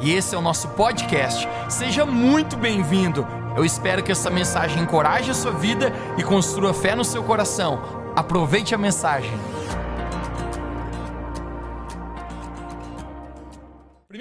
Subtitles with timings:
[0.00, 1.48] e esse é o nosso podcast.
[1.68, 3.24] Seja muito bem-vindo.
[3.56, 7.80] Eu espero que essa mensagem encoraje a sua vida e construa fé no seu coração.
[8.16, 9.30] Aproveite a mensagem.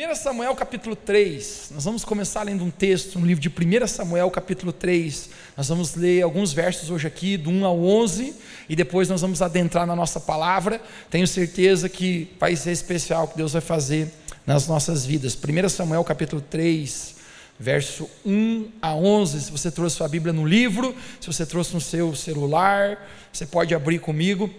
[0.05, 4.29] 1 Samuel capítulo 3, nós vamos começar lendo um texto no livro de 1 Samuel
[4.29, 5.31] capítulo 3.
[5.58, 8.35] Nós vamos ler alguns versos hoje aqui, do 1 ao 11,
[8.70, 10.79] e depois nós vamos adentrar na nossa palavra.
[11.10, 14.12] Tenho certeza que vai ser especial o que Deus vai fazer
[14.46, 15.35] nas nossas vidas.
[15.35, 17.16] 1 Samuel capítulo 3,
[17.59, 19.41] verso 1 a 11.
[19.41, 23.73] Se você trouxe sua Bíblia no livro, se você trouxe no seu celular, você pode
[23.73, 24.53] abrir comigo.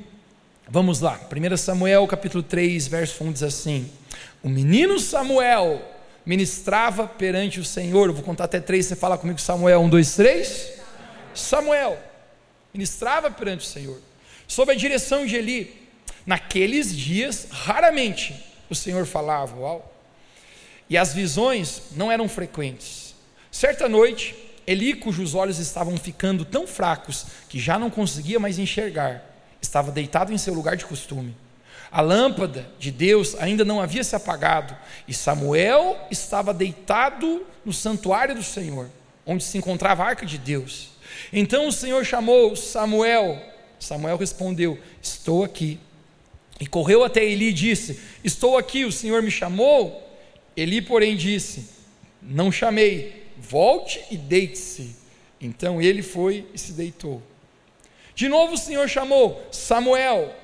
[0.69, 1.21] Vamos lá.
[1.31, 3.89] 1 Samuel capítulo 3, verso 1 diz assim:
[4.43, 5.81] O menino Samuel
[6.25, 8.09] ministrava perante o Senhor.
[8.09, 10.73] Eu vou contar até três, você fala comigo, Samuel, um, dois, três.
[11.33, 11.97] Samuel
[12.75, 14.01] ministrava perante o Senhor,
[14.49, 15.87] sob a direção de Eli.
[16.27, 18.35] Naqueles dias, raramente
[18.69, 19.95] o Senhor falava, uau.
[20.91, 23.15] E as visões não eram frequentes.
[23.53, 24.35] Certa noite,
[24.67, 29.36] Eli, cujos olhos estavam ficando tão fracos que já não conseguia mais enxergar,
[29.77, 31.37] estava deitado em seu lugar de costume.
[31.93, 34.75] A lâmpada de Deus ainda não havia se apagado,
[35.07, 38.89] e Samuel estava deitado no santuário do Senhor,
[39.27, 40.89] onde se encontrava a arca de Deus.
[41.31, 43.39] Então o Senhor chamou Samuel.
[43.79, 45.79] Samuel respondeu: Estou aqui.
[46.59, 50.03] E correu até Eli e disse: Estou aqui, o Senhor me chamou.
[50.57, 51.69] Eli, porém, disse:
[52.23, 54.97] Não chamei, volte e deite-se.
[55.39, 57.23] Então ele foi e se deitou.
[58.17, 60.35] De novo o Senhor chamou Samuel.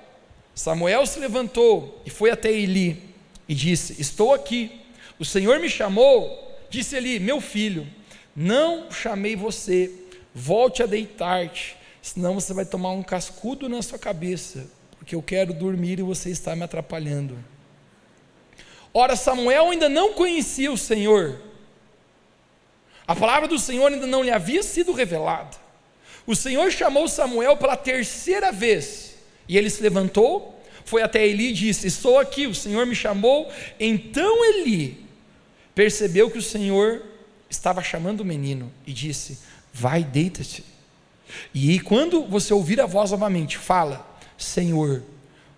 [0.55, 3.03] Samuel se levantou e foi até Eli
[3.49, 4.81] e disse: Estou aqui.
[5.19, 6.57] O Senhor me chamou.
[6.71, 7.85] Disse Eli: Meu filho,
[8.37, 9.91] não chamei você.
[10.33, 14.67] Volte a deitar-te, senão você vai tomar um cascudo na sua cabeça
[15.03, 17.37] porque eu quero dormir e você está me atrapalhando.
[18.95, 21.43] Ora, Samuel ainda não conhecia o Senhor,
[23.05, 25.57] a palavra do Senhor ainda não lhe havia sido revelada.
[26.27, 29.15] O Senhor chamou Samuel pela terceira vez,
[29.49, 33.51] e ele se levantou, foi até Eli e disse: Estou aqui, o Senhor me chamou.
[33.79, 35.05] Então Eli
[35.75, 37.03] percebeu que o Senhor
[37.49, 39.39] estava chamando o menino e disse:
[39.73, 40.65] Vai, deita-te.
[41.55, 44.07] E quando você ouvir a voz novamente, fala:
[44.37, 45.03] Senhor,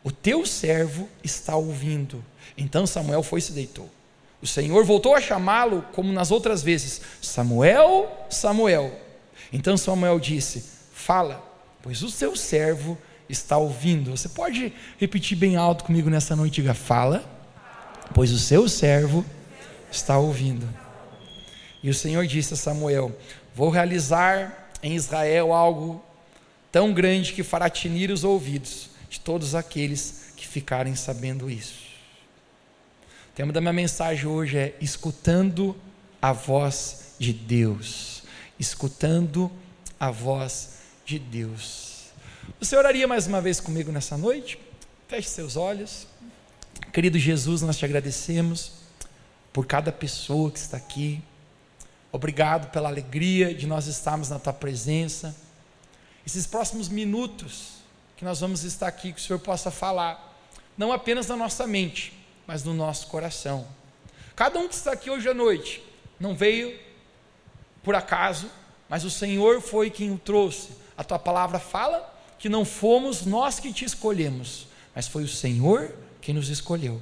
[0.03, 2.25] o teu servo está ouvindo.
[2.57, 3.91] Então Samuel foi e se deitou.
[4.41, 9.04] O Senhor voltou a chamá-lo como nas outras vezes: Samuel, Samuel.
[9.53, 11.43] Então Samuel disse: Fala,
[11.83, 14.11] pois o teu servo está ouvindo.
[14.11, 16.57] Você pode repetir bem alto comigo nessa noite?
[16.57, 17.25] Diga: Fala,
[18.15, 19.25] pois o seu servo
[19.91, 20.69] está ouvindo.
[21.83, 23.17] E o Senhor disse a Samuel:
[23.55, 26.03] Vou realizar em Israel algo
[26.73, 31.85] tão grande que fará tinir os ouvidos de todos aqueles que ficarem sabendo isso.
[33.31, 35.77] O tema da minha mensagem hoje é escutando
[36.21, 38.24] a voz de Deus.
[38.59, 39.51] Escutando
[39.99, 42.05] a voz de Deus.
[42.61, 44.59] Você oraria mais uma vez comigo nessa noite?
[45.09, 46.07] Feche seus olhos.
[46.93, 48.73] Querido Jesus, nós te agradecemos
[49.53, 51.23] por cada pessoa que está aqui.
[52.13, 55.35] Obrigado pela alegria de nós estarmos na tua presença
[56.27, 57.75] esses próximos minutos
[58.17, 60.35] que nós vamos estar aqui, que o Senhor possa falar,
[60.77, 62.13] não apenas na nossa mente,
[62.47, 63.67] mas no nosso coração.
[64.35, 65.83] Cada um que está aqui hoje à noite
[66.19, 66.79] não veio
[67.85, 68.51] por acaso,
[68.89, 70.71] mas o Senhor foi quem o trouxe.
[70.97, 75.95] A tua palavra fala que não fomos nós que te escolhemos, mas foi o Senhor
[76.21, 77.01] quem nos escolheu.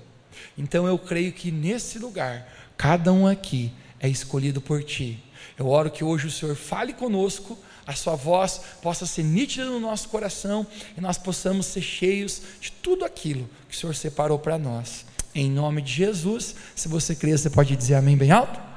[0.59, 5.23] Então eu creio que nesse lugar, cada um aqui é escolhido por ti.
[5.59, 9.81] Eu oro que hoje o Senhor fale conosco a sua voz possa ser nítida no
[9.81, 10.67] nosso coração
[10.97, 15.05] e nós possamos ser cheios de tudo aquilo que o Senhor separou para nós.
[15.35, 18.72] Em nome de Jesus, se você crê, você pode dizer amém bem alto?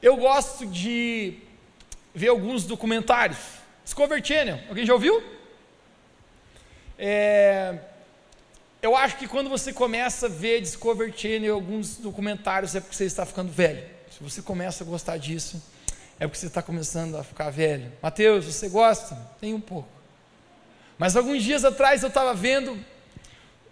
[0.00, 1.38] Eu gosto de
[2.14, 3.38] ver alguns documentários.
[3.84, 5.20] Discovery Channel, alguém já ouviu?
[6.96, 7.78] É,
[8.80, 13.06] eu acho que quando você começa a ver Discovery Channel alguns documentários é porque você
[13.06, 13.84] está ficando velho.
[14.10, 15.60] Se você começa a gostar disso,
[16.20, 17.92] é porque você está começando a ficar velho.
[18.00, 19.16] Mateus, você gosta?
[19.40, 19.88] Tem um pouco.
[20.96, 22.78] Mas alguns dias atrás eu estava vendo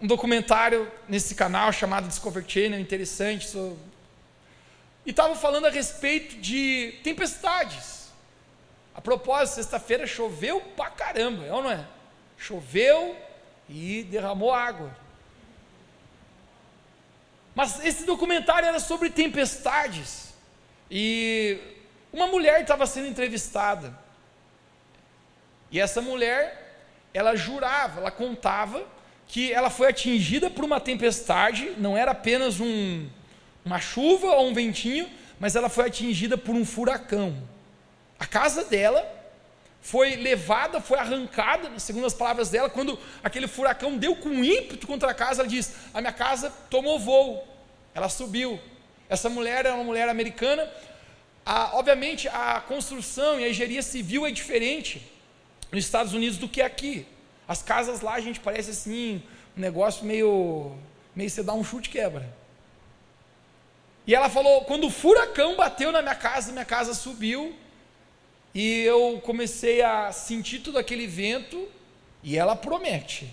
[0.01, 3.47] um documentário nesse canal chamado Discovery Channel, interessante.
[5.07, 8.11] E estava falando a respeito de tempestades.
[8.93, 11.87] A propósito, sexta-feira choveu pra caramba, é ou não é?
[12.37, 13.17] Choveu
[13.69, 14.95] e derramou água.
[17.55, 20.35] Mas esse documentário era sobre tempestades.
[20.91, 21.59] E
[22.13, 23.97] uma mulher estava sendo entrevistada.
[25.71, 26.81] E essa mulher,
[27.15, 28.85] ela jurava, ela contava
[29.29, 33.09] que ela foi atingida por uma tempestade, não era apenas um,
[33.67, 35.11] uma chuva ou um ventinho,
[35.41, 37.37] mas ela foi atingida por um furacão.
[38.17, 39.05] A casa dela
[39.83, 45.11] foi levada, foi arrancada, segundo as palavras dela, quando aquele furacão deu com ímpeto contra
[45.11, 47.47] a casa, ela diz: A minha casa tomou voo,
[47.93, 48.59] ela subiu.
[49.09, 50.71] Essa mulher era uma mulher americana.
[51.45, 55.03] A, obviamente, a construção e a engenharia civil é diferente
[55.73, 57.05] nos Estados Unidos do que aqui.
[57.49, 59.23] As casas lá, a gente parece assim,
[59.57, 60.73] um negócio meio.
[61.15, 62.46] meio você dá um chute quebra.
[64.07, 67.55] E ela falou: quando o furacão bateu na minha casa, minha casa subiu,
[68.55, 71.69] e eu comecei a sentir todo aquele vento,
[72.23, 73.33] e ela promete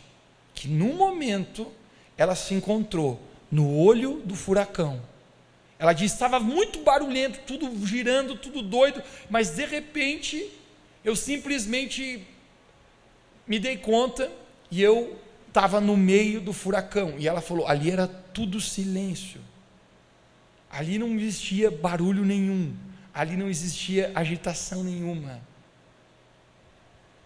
[0.56, 1.72] que no momento
[2.18, 3.22] ela se encontrou
[3.52, 5.02] no olho do furacão.
[5.78, 10.50] Ela disse: estava muito barulhento, tudo girando, tudo doido, mas de repente
[11.06, 12.26] eu simplesmente
[13.46, 14.32] me dei conta
[14.72, 17.16] e eu estava no meio do furacão.
[17.20, 19.40] E ela falou: ali era tudo silêncio.
[20.74, 22.76] Ali não existia barulho nenhum.
[23.14, 25.40] Ali não existia agitação nenhuma.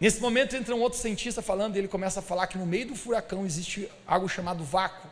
[0.02, 2.90] Nesse momento entra um outro cientista falando, e ele começa a falar que no meio
[2.90, 5.10] do furacão existe algo chamado vácuo,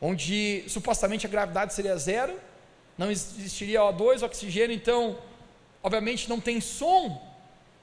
[0.00, 2.40] onde supostamente a gravidade seria zero,
[2.96, 5.18] não existiria O2, oxigênio, então,
[5.82, 7.22] obviamente não tem som,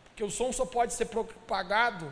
[0.06, 2.12] porque o som só pode ser propagado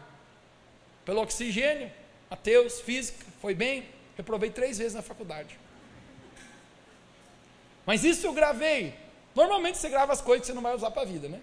[1.03, 1.91] pelo oxigênio.
[2.29, 3.85] Mateus, física, foi bem,
[4.15, 5.57] reprovei três vezes na faculdade.
[7.85, 8.93] Mas isso eu gravei.
[9.35, 11.39] Normalmente você grava as coisas que você não vai usar para a vida, né?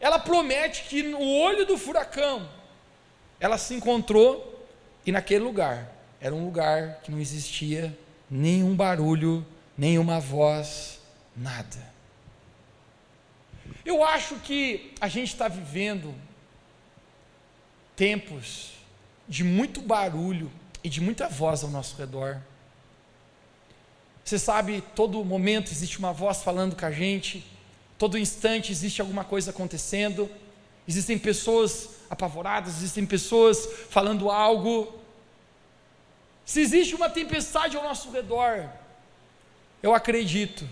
[0.00, 2.48] Ela promete que no olho do furacão,
[3.38, 4.66] ela se encontrou
[5.06, 7.96] e naquele lugar, era um lugar que não existia
[8.30, 9.46] nenhum barulho,
[9.76, 11.00] nenhuma voz,
[11.36, 11.92] nada.
[13.84, 16.14] Eu acho que a gente está vivendo
[17.96, 18.72] tempos
[19.28, 20.50] de muito barulho
[20.82, 22.40] e de muita voz ao nosso redor.
[24.24, 27.44] Você sabe, todo momento existe uma voz falando com a gente,
[27.98, 30.30] todo instante existe alguma coisa acontecendo,
[30.86, 34.98] existem pessoas apavoradas, existem pessoas falando algo.
[36.44, 38.68] Se existe uma tempestade ao nosso redor,
[39.82, 40.68] eu acredito,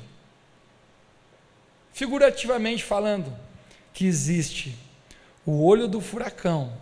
[1.93, 3.37] figurativamente falando,
[3.93, 4.76] que existe
[5.44, 6.73] o olho do furacão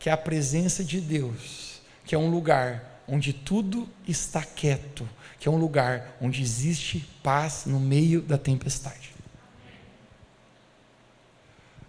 [0.00, 5.08] que é a presença de Deus, que é um lugar onde tudo está quieto,
[5.38, 9.14] que é um lugar onde existe paz no meio da tempestade.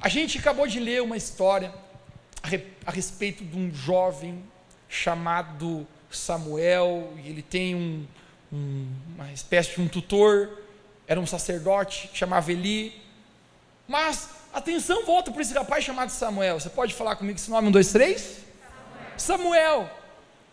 [0.01, 1.73] A gente acabou de ler uma história
[2.85, 4.43] a respeito de um jovem
[4.89, 8.07] chamado Samuel, e ele tem um,
[8.51, 10.49] um, uma espécie de um tutor,
[11.07, 12.99] era um sacerdote, chamava Eli,
[13.87, 16.59] mas Atenção, volta para esse rapaz chamado Samuel.
[16.59, 17.69] Você pode falar comigo esse nome?
[17.69, 18.39] Um, dois, três?
[19.15, 19.89] Samuel.
[19.89, 20.00] Samuel.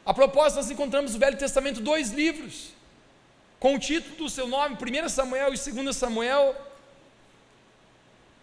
[0.09, 2.71] A propósito, nós encontramos no Velho Testamento dois livros,
[3.61, 6.57] com o título do seu nome, 1 Samuel e 2 Samuel.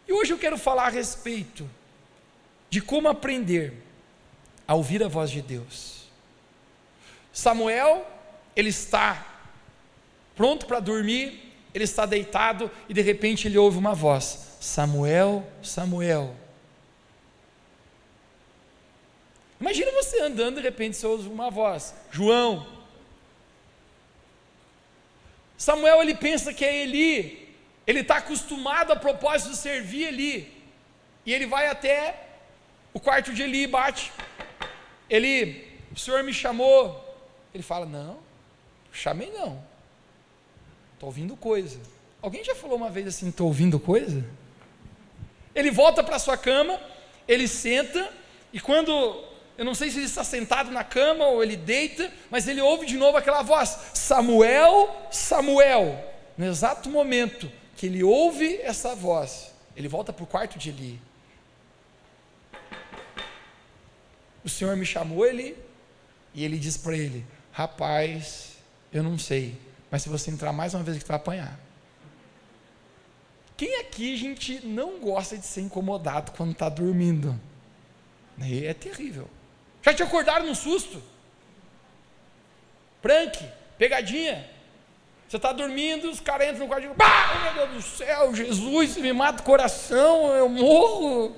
[0.07, 1.67] E hoje eu quero falar a respeito
[2.69, 3.81] de como aprender
[4.67, 6.03] a ouvir a voz de Deus.
[7.33, 8.05] Samuel,
[8.55, 9.25] ele está
[10.35, 16.35] pronto para dormir, ele está deitado e de repente ele ouve uma voz: Samuel, Samuel.
[19.59, 22.67] Imagina você andando, de repente você ouve uma voz: João.
[25.57, 27.55] Samuel ele pensa que é Eli,
[27.87, 30.53] ele está acostumado a propósito de servir Eli,
[31.25, 32.27] e ele vai até
[32.93, 34.11] o quarto de Eli e bate.
[35.09, 37.03] Eli, o senhor me chamou.
[37.53, 38.19] Ele fala: Não,
[38.91, 39.63] chamei não,
[40.93, 41.79] estou ouvindo coisa.
[42.21, 44.25] Alguém já falou uma vez assim: Estou ouvindo coisa?
[45.53, 46.79] Ele volta para sua cama,
[47.25, 48.11] ele senta,
[48.51, 49.23] e quando,
[49.57, 52.85] eu não sei se ele está sentado na cama ou ele deita, mas ele ouve
[52.85, 56.13] de novo aquela voz: Samuel, Samuel.
[56.37, 61.01] No exato momento que ele ouve essa voz, ele volta para o quarto de Eli.
[64.43, 65.57] O Senhor me chamou ele,
[66.33, 68.57] e ele diz para ele: Rapaz,
[68.91, 69.57] eu não sei,
[69.89, 71.59] mas se você entrar mais uma vez que tu vai apanhar.
[73.55, 77.39] Quem aqui gente não gosta de ser incomodado quando está dormindo?
[78.37, 79.29] É terrível.
[79.85, 80.99] Já te acordaram no susto?
[83.03, 83.37] Prank,
[83.77, 84.49] pegadinha.
[85.29, 88.33] Você está dormindo, os caras entram no quarto e dizem, bah, meu Deus do céu,
[88.33, 91.35] Jesus, me mata o coração, eu morro.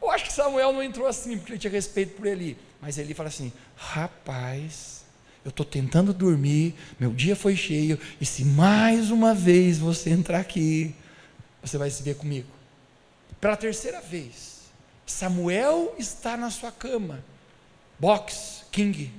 [0.00, 2.58] Eu acho que Samuel não entrou assim, porque ele tinha respeito por ele.
[2.82, 5.06] Mas ele fala assim: rapaz,
[5.42, 10.40] eu estou tentando dormir, meu dia foi cheio, e se mais uma vez você entrar
[10.40, 10.94] aqui,
[11.62, 12.48] você vai se ver comigo.
[13.40, 14.55] Pela terceira vez,
[15.06, 17.24] Samuel está na sua cama,
[17.98, 19.12] box, king.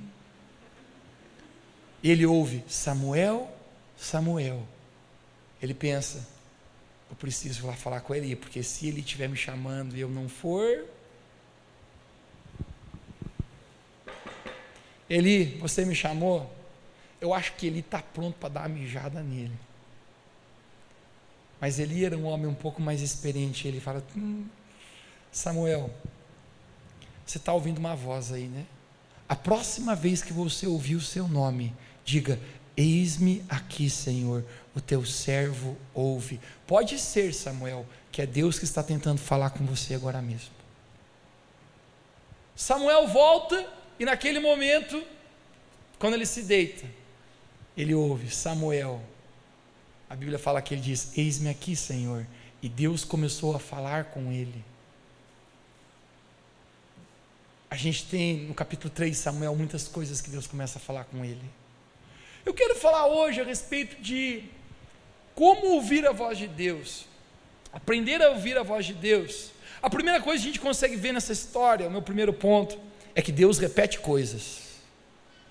[2.04, 3.50] Ele ouve Samuel,
[3.96, 4.62] Samuel.
[5.60, 6.28] Ele pensa,
[7.10, 10.28] eu preciso lá falar com ele, porque se ele estiver me chamando e eu não
[10.28, 10.86] for,
[15.08, 16.52] Eli, você me chamou?
[17.20, 19.56] Eu acho que ele está pronto para dar uma mijada nele.
[21.60, 23.66] Mas Eli era um homem um pouco mais experiente.
[23.66, 24.46] Ele fala: hum,
[25.30, 25.90] Samuel,
[27.24, 28.66] você está ouvindo uma voz aí, né?
[29.28, 32.40] A próxima vez que você ouvir o seu nome, diga:
[32.76, 34.44] Eis-me aqui, Senhor,
[34.74, 36.40] o teu servo ouve.
[36.66, 40.50] Pode ser, Samuel, que é Deus que está tentando falar com você agora mesmo.
[42.56, 43.68] Samuel volta
[43.98, 45.02] e naquele momento,
[45.98, 46.86] quando ele se deita,
[47.76, 49.02] ele ouve Samuel.
[50.08, 52.26] A Bíblia fala que ele diz: Eis-me aqui, Senhor.
[52.62, 54.64] E Deus começou a falar com ele.
[57.70, 61.04] A gente tem no capítulo 3 de Samuel muitas coisas que Deus começa a falar
[61.04, 61.42] com ele.
[62.44, 64.44] Eu quero falar hoje a respeito de
[65.34, 67.04] como ouvir a voz de Deus.
[67.72, 69.50] Aprender a ouvir a voz de Deus.
[69.82, 72.78] A primeira coisa que a gente consegue ver nessa história, o meu primeiro ponto,
[73.14, 74.60] é que Deus repete coisas.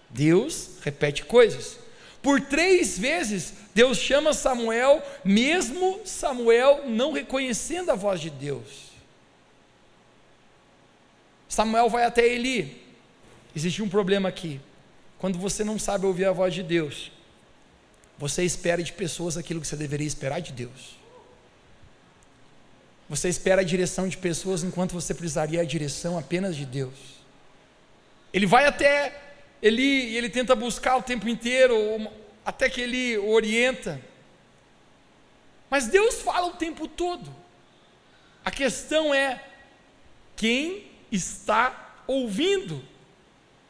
[0.09, 1.77] Deus repete coisas.
[2.21, 8.86] Por três vezes, Deus chama Samuel, mesmo Samuel não reconhecendo a voz de Deus.
[11.47, 12.83] Samuel vai até Eli.
[13.55, 14.59] Existe um problema aqui.
[15.17, 17.11] Quando você não sabe ouvir a voz de Deus,
[18.17, 20.97] você espera de pessoas aquilo que você deveria esperar de Deus.
[23.09, 27.17] Você espera a direção de pessoas enquanto você precisaria a direção apenas de Deus.
[28.33, 29.23] Ele vai até
[29.61, 31.75] Eli e ele tenta buscar o tempo inteiro,
[32.45, 33.99] até que ele orienta.
[35.69, 37.33] Mas Deus fala o tempo todo.
[38.43, 39.43] A questão é
[40.35, 42.81] quem está ouvindo.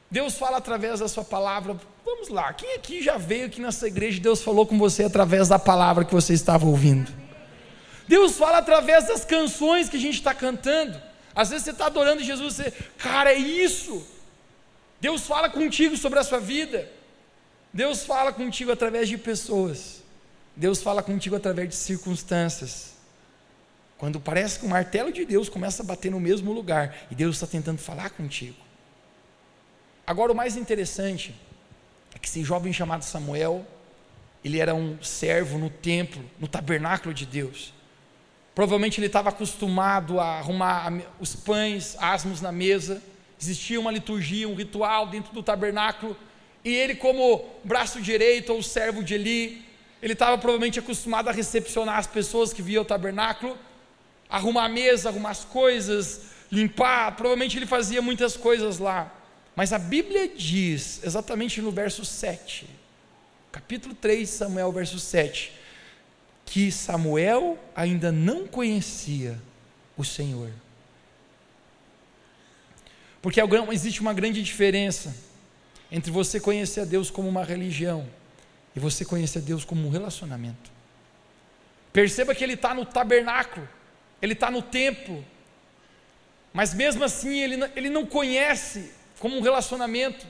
[0.09, 1.75] Deus fala através da sua palavra.
[2.05, 5.49] Vamos lá, quem aqui já veio aqui nessa igreja e Deus falou com você através
[5.49, 7.11] da palavra que você estava ouvindo?
[8.07, 10.99] Deus fala através das canções que a gente está cantando.
[11.35, 14.05] Às vezes você está adorando Jesus, você, cara, é isso.
[14.99, 16.89] Deus fala contigo sobre a sua vida.
[17.73, 20.01] Deus fala contigo através de pessoas.
[20.55, 22.96] Deus fala contigo através de circunstâncias.
[23.97, 27.35] Quando parece que o martelo de Deus começa a bater no mesmo lugar e Deus
[27.35, 28.57] está tentando falar contigo.
[30.05, 31.35] Agora, o mais interessante
[32.15, 33.65] é que esse jovem chamado Samuel,
[34.43, 37.73] ele era um servo no templo, no tabernáculo de Deus.
[38.53, 43.01] Provavelmente ele estava acostumado a arrumar os pães, asmos na mesa.
[43.39, 46.15] Existia uma liturgia, um ritual dentro do tabernáculo.
[46.63, 49.65] E ele, como braço direito ou servo de Eli,
[50.01, 53.57] ele estava provavelmente acostumado a recepcionar as pessoas que viam o tabernáculo
[54.29, 57.15] arrumar a mesa, arrumar as coisas, limpar.
[57.15, 59.13] Provavelmente ele fazia muitas coisas lá.
[59.55, 62.69] Mas a Bíblia diz, exatamente no verso 7,
[63.51, 65.51] capítulo 3 de Samuel, verso 7,
[66.45, 69.39] que Samuel ainda não conhecia
[69.97, 70.51] o Senhor.
[73.21, 73.41] Porque
[73.71, 75.15] existe uma grande diferença
[75.91, 78.07] entre você conhecer a Deus como uma religião
[78.75, 80.71] e você conhecer a Deus como um relacionamento.
[81.91, 83.67] Perceba que ele está no tabernáculo,
[84.21, 85.23] ele está no templo,
[86.53, 90.25] mas mesmo assim ele, ele não conhece como um relacionamento.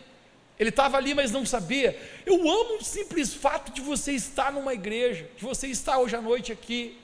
[0.59, 1.97] Ele estava ali, mas não sabia.
[2.25, 6.21] Eu amo o simples fato de você estar numa igreja, de você estar hoje à
[6.21, 6.97] noite aqui.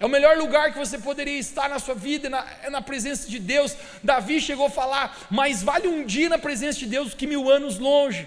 [0.00, 3.28] É o melhor lugar que você poderia estar na sua vida, na, é na presença
[3.28, 3.76] de Deus.
[4.02, 7.78] Davi chegou a falar: mais vale um dia na presença de Deus que mil anos
[7.78, 8.26] longe.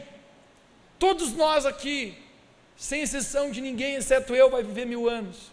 [1.00, 2.15] Todos nós aqui,
[2.77, 5.51] sem exceção de ninguém, exceto eu, vai viver mil anos.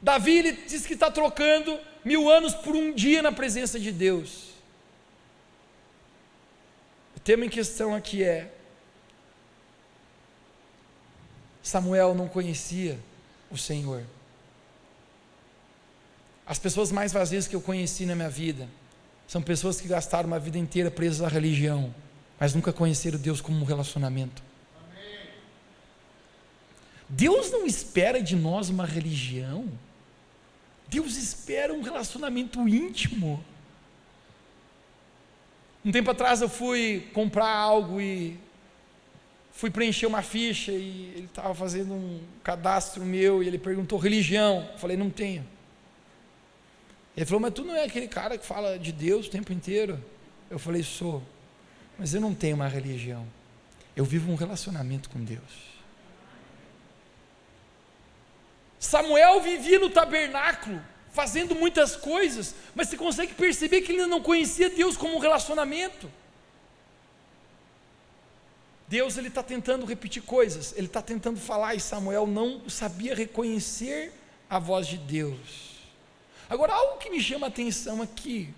[0.00, 4.48] Davi ele diz que está trocando mil anos por um dia na presença de Deus.
[7.16, 8.52] O tema em questão aqui é:
[11.62, 12.98] Samuel não conhecia
[13.50, 14.04] o Senhor.
[16.46, 18.68] As pessoas mais vazias que eu conheci na minha vida
[19.26, 21.94] são pessoas que gastaram uma vida inteira presas à religião,
[22.40, 24.42] mas nunca conheceram Deus como um relacionamento.
[27.08, 29.68] Deus não espera de nós uma religião.
[30.88, 33.44] Deus espera um relacionamento íntimo.
[35.84, 38.38] Um tempo atrás eu fui comprar algo e
[39.52, 44.68] fui preencher uma ficha e ele estava fazendo um cadastro meu e ele perguntou religião.
[44.72, 45.46] Eu falei, não tenho.
[47.16, 50.02] Ele falou, mas tu não é aquele cara que fala de Deus o tempo inteiro?
[50.48, 51.22] Eu falei, sou.
[51.98, 53.26] Mas eu não tenho uma religião.
[53.96, 55.77] Eu vivo um relacionamento com Deus.
[58.78, 60.80] Samuel vivia no tabernáculo,
[61.10, 66.10] fazendo muitas coisas, mas você consegue perceber que ele não conhecia Deus como um relacionamento.
[68.86, 74.12] Deus ele está tentando repetir coisas, ele está tentando falar e Samuel não sabia reconhecer
[74.48, 75.76] a voz de Deus.
[76.48, 78.48] Agora, algo que me chama a atenção aqui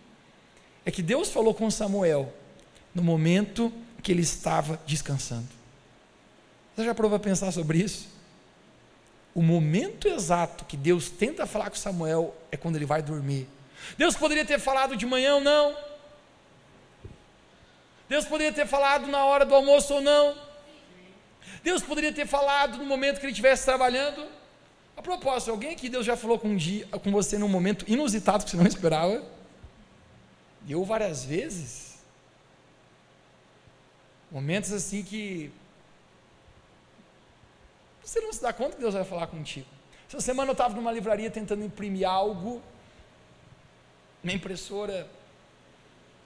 [0.85, 2.33] é que Deus falou com Samuel
[2.95, 3.73] no momento
[4.03, 5.49] que ele estava descansando.
[6.77, 8.09] Você já provou a pensar sobre isso?
[9.35, 13.47] O momento exato que Deus tenta falar com Samuel é quando ele vai dormir.
[13.97, 15.77] Deus poderia ter falado de manhã ou não.
[18.09, 20.37] Deus poderia ter falado na hora do almoço ou não.
[21.63, 24.27] Deus poderia ter falado no momento que ele estivesse trabalhando.
[24.97, 28.45] A propósito, alguém aqui Deus já falou com, um dia, com você num momento inusitado
[28.45, 29.23] que você não esperava?
[30.69, 31.99] Eu várias vezes.
[34.31, 35.53] Momentos assim que
[38.11, 39.69] você não se dá conta que Deus vai falar contigo.
[40.09, 42.61] Essa semana eu estava numa livraria tentando imprimir algo.
[44.21, 45.09] Minha impressora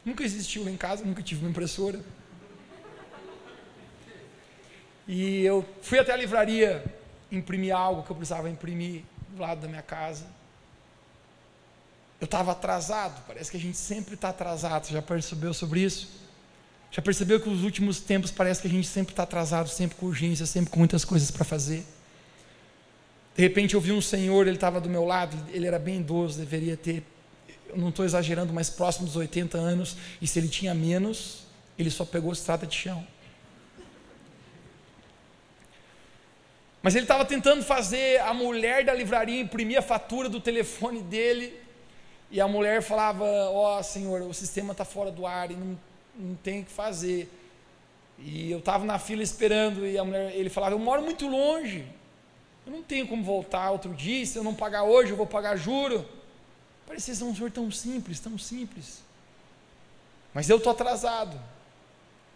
[0.02, 2.00] nunca existiu lá em casa, nunca tive uma impressora.
[5.06, 6.82] E eu fui até a livraria
[7.30, 10.26] imprimir algo que eu precisava imprimir do lado da minha casa.
[12.18, 16.23] Eu estava atrasado, parece que a gente sempre está atrasado, você já percebeu sobre isso?
[16.94, 20.06] Já percebeu que nos últimos tempos parece que a gente sempre está atrasado, sempre com
[20.06, 21.84] urgência, sempre com muitas coisas para fazer?
[23.34, 26.38] De repente eu vi um senhor, ele estava do meu lado, ele era bem idoso,
[26.38, 27.02] deveria ter,
[27.68, 31.90] eu não estou exagerando, mas próximo dos 80 anos, e se ele tinha menos, ele
[31.90, 33.04] só pegou estrada de chão.
[36.80, 41.58] Mas ele estava tentando fazer a mulher da livraria imprimir a fatura do telefone dele.
[42.30, 45.76] E a mulher falava: Ó oh, senhor, o sistema está fora do ar e não,
[46.16, 47.30] não tem o que fazer.
[48.18, 49.86] E eu estava na fila esperando.
[49.86, 51.86] E a mulher, ele falava: Eu moro muito longe.
[52.66, 54.24] Eu não tenho como voltar outro dia.
[54.24, 56.06] Se eu não pagar hoje, eu vou pagar juro.
[56.86, 59.02] Parecia ser um senhor tão simples, tão simples.
[60.32, 61.38] Mas eu estou atrasado.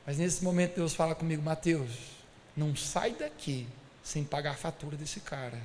[0.07, 1.91] Mas nesse momento Deus fala comigo: Mateus,
[2.57, 3.67] não sai daqui
[4.03, 5.59] sem pagar a fatura desse cara.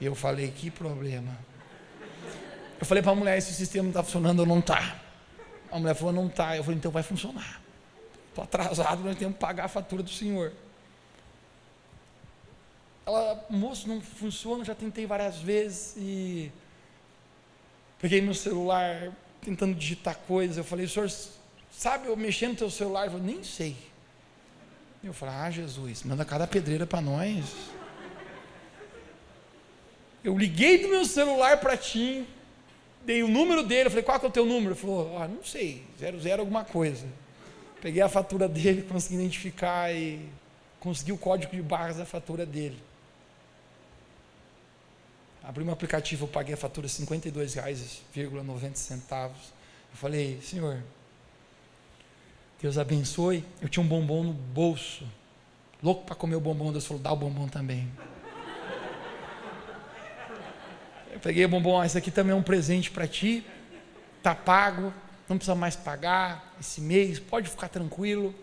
[0.00, 1.36] E eu falei, que problema.
[2.78, 5.00] Eu falei para a mulher, esse sistema não está funcionando ou não está.
[5.70, 6.56] A mulher falou, não está.
[6.56, 7.60] Eu falei, então vai funcionar.
[8.28, 10.52] Estou atrasado, nós temos que pagar a fatura do senhor.
[13.04, 16.52] Ela, moço, não funciona, já tentei várias vezes e
[17.98, 20.56] peguei meu celular tentando digitar coisas.
[20.56, 21.10] Eu falei, senhor,
[21.70, 23.06] sabe eu mexendo no teu celular?
[23.06, 23.76] Eu falei, nem sei.
[25.02, 27.44] Eu falei, ah, Jesus, manda cada pedreira para nós.
[30.22, 32.26] Eu liguei do meu celular para ti,
[33.08, 34.72] dei o número dele, falei, qual é o teu número?
[34.72, 37.06] Ele falou, ah, não sei, zero zero alguma coisa.
[37.80, 40.28] Peguei a fatura dele, consegui identificar e
[40.78, 42.76] consegui o código de barras da fatura dele.
[45.42, 49.24] Abri um aplicativo, eu paguei a fatura R$ 52,90.
[49.24, 49.30] Eu
[49.94, 50.82] falei, senhor,
[52.60, 53.42] Deus abençoe.
[53.62, 55.08] Eu tinha um bombom no bolso.
[55.82, 56.72] Louco para comer o bombom.
[56.72, 57.90] Deus falou: dá o bombom também.
[61.22, 61.80] Peguei o bombom.
[61.80, 63.44] Ah, esse aqui também é um presente para ti.
[64.18, 64.92] Está pago.
[65.28, 67.18] Não precisa mais pagar esse mês.
[67.18, 68.34] Pode ficar tranquilo.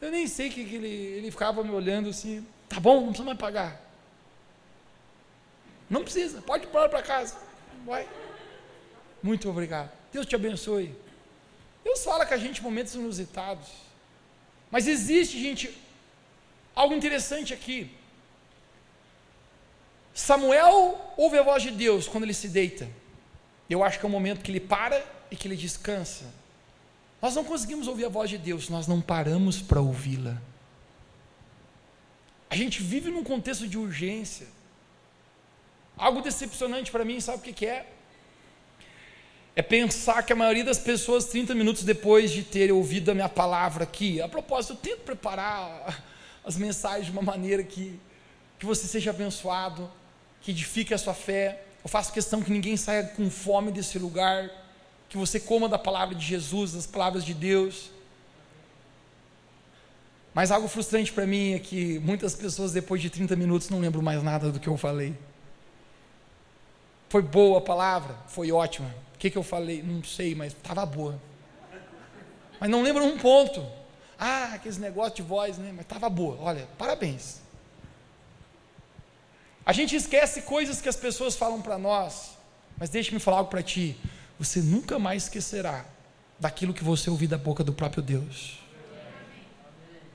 [0.00, 2.46] Eu nem sei que, que ele, ele ficava me olhando assim.
[2.68, 3.80] Tá bom, não precisa mais pagar.
[5.88, 6.40] Não precisa.
[6.42, 7.36] Pode ir para casa.
[7.84, 8.08] Vai.
[9.22, 9.90] Muito obrigado.
[10.12, 10.94] Deus te abençoe.
[11.84, 13.68] Deus fala com a gente momentos inusitados.
[14.70, 15.78] Mas existe, gente,
[16.74, 17.90] algo interessante aqui.
[20.14, 22.88] Samuel ouve a voz de Deus quando ele se deita.
[23.68, 26.26] Eu acho que é o momento que ele para e que ele descansa.
[27.20, 30.40] Nós não conseguimos ouvir a voz de Deus, nós não paramos para ouvi-la.
[32.50, 34.46] A gente vive num contexto de urgência.
[35.96, 37.86] Algo decepcionante para mim, sabe o que, que é?
[39.54, 43.28] é pensar que a maioria das pessoas, 30 minutos depois de ter ouvido a minha
[43.28, 46.02] palavra aqui, a propósito, eu tento preparar
[46.44, 48.00] as mensagens de uma maneira que,
[48.58, 49.90] que você seja abençoado,
[50.42, 51.62] que edifique a sua fé.
[51.82, 54.50] Eu faço questão que ninguém saia com fome desse lugar,
[55.08, 57.90] que você coma da palavra de Jesus, das palavras de Deus.
[60.34, 64.02] Mas algo frustrante para mim é que muitas pessoas, depois de 30 minutos, não lembram
[64.02, 65.14] mais nada do que eu falei.
[67.08, 68.16] Foi boa a palavra?
[68.28, 69.84] Foi ótima que, que eu falei?
[69.84, 71.20] Não sei, mas estava boa.
[72.58, 73.64] Mas não lembro um ponto.
[74.18, 75.70] Ah, aqueles negócios de voz, né?
[75.70, 76.36] Mas estava boa.
[76.40, 77.40] Olha, parabéns.
[79.64, 82.36] A gente esquece coisas que as pessoas falam para nós.
[82.76, 83.96] Mas deixe-me falar algo para ti.
[84.38, 85.84] Você nunca mais esquecerá
[86.38, 88.58] daquilo que você ouviu da boca do próprio Deus.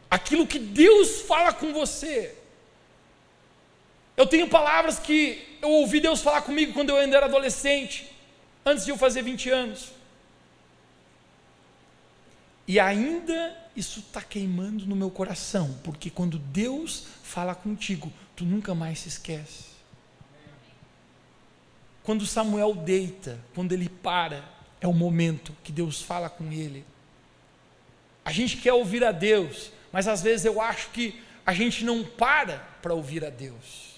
[0.10, 2.36] Aquilo que Deus fala com você.
[4.18, 8.12] Eu tenho palavras que eu ouvi Deus falar comigo quando eu ainda era adolescente,
[8.66, 9.92] antes de eu fazer 20 anos.
[12.68, 18.76] E ainda isso está queimando no meu coração, porque quando Deus fala contigo, tu nunca
[18.76, 19.66] mais se esquece.
[22.04, 24.48] Quando Samuel deita, quando ele para,
[24.80, 26.86] é o momento que Deus fala com ele.
[28.24, 32.04] A gente quer ouvir a Deus, mas às vezes eu acho que a gente não
[32.04, 33.96] para para ouvir a Deus.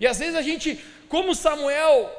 [0.00, 2.10] E às vezes a gente, como Samuel,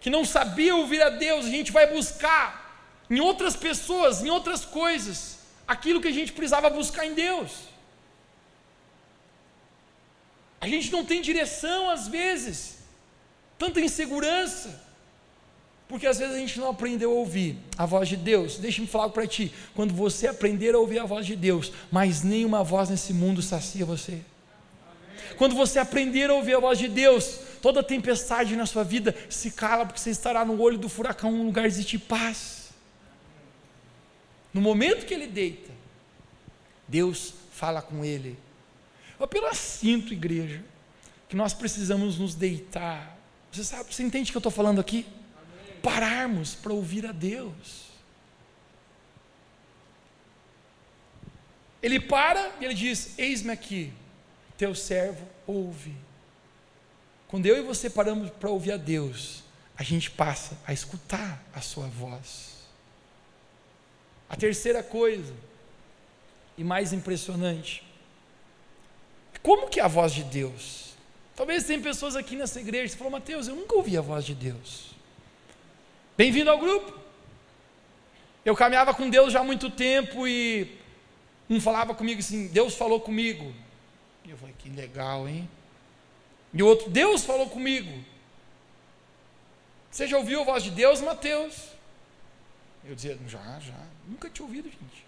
[0.00, 4.64] que não sabia ouvir a Deus, a gente vai buscar em outras pessoas, em outras
[4.64, 7.68] coisas, aquilo que a gente precisava buscar em Deus.
[10.60, 12.78] A gente não tem direção às vezes,
[13.58, 14.86] tanta insegurança,
[15.88, 18.58] porque às vezes a gente não aprendeu a ouvir a voz de Deus.
[18.58, 22.62] Deixa-me falar para ti: quando você aprender a ouvir a voz de Deus, mas nenhuma
[22.62, 24.20] voz nesse mundo sacia você.
[25.36, 29.50] Quando você aprender a ouvir a voz de Deus, toda tempestade na sua vida se
[29.50, 32.70] cala, porque você estará no olho do furacão, um lugar de paz.
[34.52, 35.70] No momento que ele deita,
[36.86, 38.36] Deus fala com ele.
[39.20, 40.62] Apenas sinto, igreja,
[41.28, 43.18] que nós precisamos nos deitar.
[43.50, 45.06] Você sabe, você entende o que eu estou falando aqui?
[45.36, 45.80] Amém.
[45.82, 47.88] Pararmos para ouvir a Deus.
[51.82, 53.92] Ele para e ele diz: Eis-me aqui,
[54.56, 55.94] teu servo ouve.
[57.28, 59.42] Quando eu e você paramos para ouvir a Deus,
[59.76, 62.58] a gente passa a escutar a sua voz.
[64.28, 65.32] A terceira coisa,
[66.56, 67.84] e mais impressionante,
[69.42, 70.94] como que é a voz de Deus?
[71.34, 74.34] Talvez tem pessoas aqui nessa igreja que falam, Mateus, eu nunca ouvi a voz de
[74.34, 74.94] Deus.
[76.16, 76.98] Bem-vindo ao grupo.
[78.44, 80.76] Eu caminhava com Deus já há muito tempo e
[81.48, 83.54] um falava comigo assim, Deus falou comigo.
[84.24, 85.48] E eu falei, que legal, hein?
[86.52, 88.04] E o outro, Deus falou comigo.
[89.90, 91.68] Você já ouviu a voz de Deus, Mateus?
[92.84, 93.86] Eu dizia, já, já.
[94.06, 95.06] Nunca tinha ouvido, gente.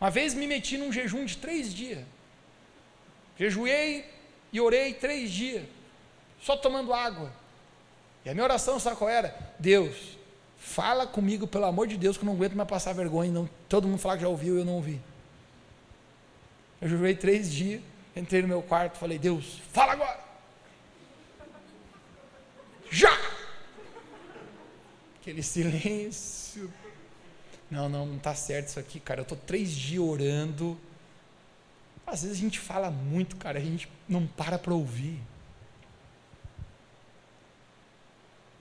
[0.00, 2.04] Uma vez me meti num jejum de três dias.
[3.38, 4.04] Jejuei
[4.52, 5.64] e orei três dias.
[6.40, 7.32] Só tomando água.
[8.24, 9.36] E a minha oração, sabe qual era?
[9.58, 10.16] Deus,
[10.58, 13.30] fala comigo, pelo amor de Deus, que eu não aguento mais passar vergonha.
[13.30, 15.00] Não, todo mundo fala que já ouviu e eu não ouvi.
[16.80, 17.80] Eu jurei três dias,
[18.14, 20.20] entrei no meu quarto, falei, Deus, fala agora.
[22.90, 23.16] Já!
[25.20, 26.72] Aquele silêncio.
[27.70, 29.20] Não, não, não está certo isso aqui, cara.
[29.20, 30.78] Eu estou três dias orando.
[32.06, 35.20] Às vezes a gente fala muito, cara, a gente não para para ouvir.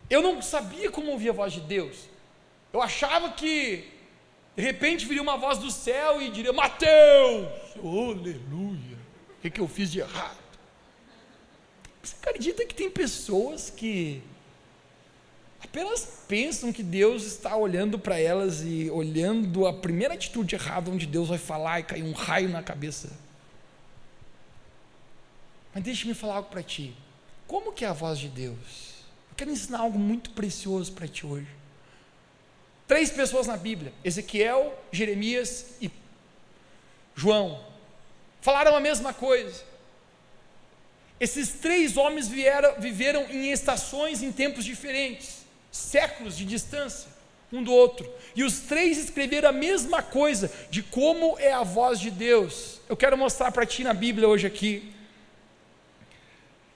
[0.10, 2.10] Eu não sabia como ouvir a voz de Deus.
[2.74, 3.88] Eu achava que
[4.56, 8.98] de repente viria uma voz do céu e diria: Mateus, aleluia,
[9.38, 10.38] o que, que eu fiz de errado?
[12.02, 14.22] Você acredita que tem pessoas que
[15.64, 21.06] apenas pensam que Deus está olhando para elas e olhando a primeira atitude errada, onde
[21.06, 23.25] Deus vai falar e cair um raio na cabeça?
[25.76, 26.96] Mas deixa-me falar algo para ti.
[27.46, 28.96] Como que é a voz de Deus?
[29.30, 31.50] Eu quero ensinar algo muito precioso para ti hoje.
[32.88, 35.92] Três pessoas na Bíblia: Ezequiel, Jeremias e
[37.14, 37.62] João.
[38.40, 39.64] Falaram a mesma coisa.
[41.20, 47.14] Esses três homens vieram, viveram em estações, em tempos diferentes, séculos de distância
[47.52, 48.10] um do outro.
[48.36, 52.82] E os três escreveram a mesma coisa de como é a voz de Deus.
[52.88, 54.95] Eu quero mostrar para ti na Bíblia hoje aqui.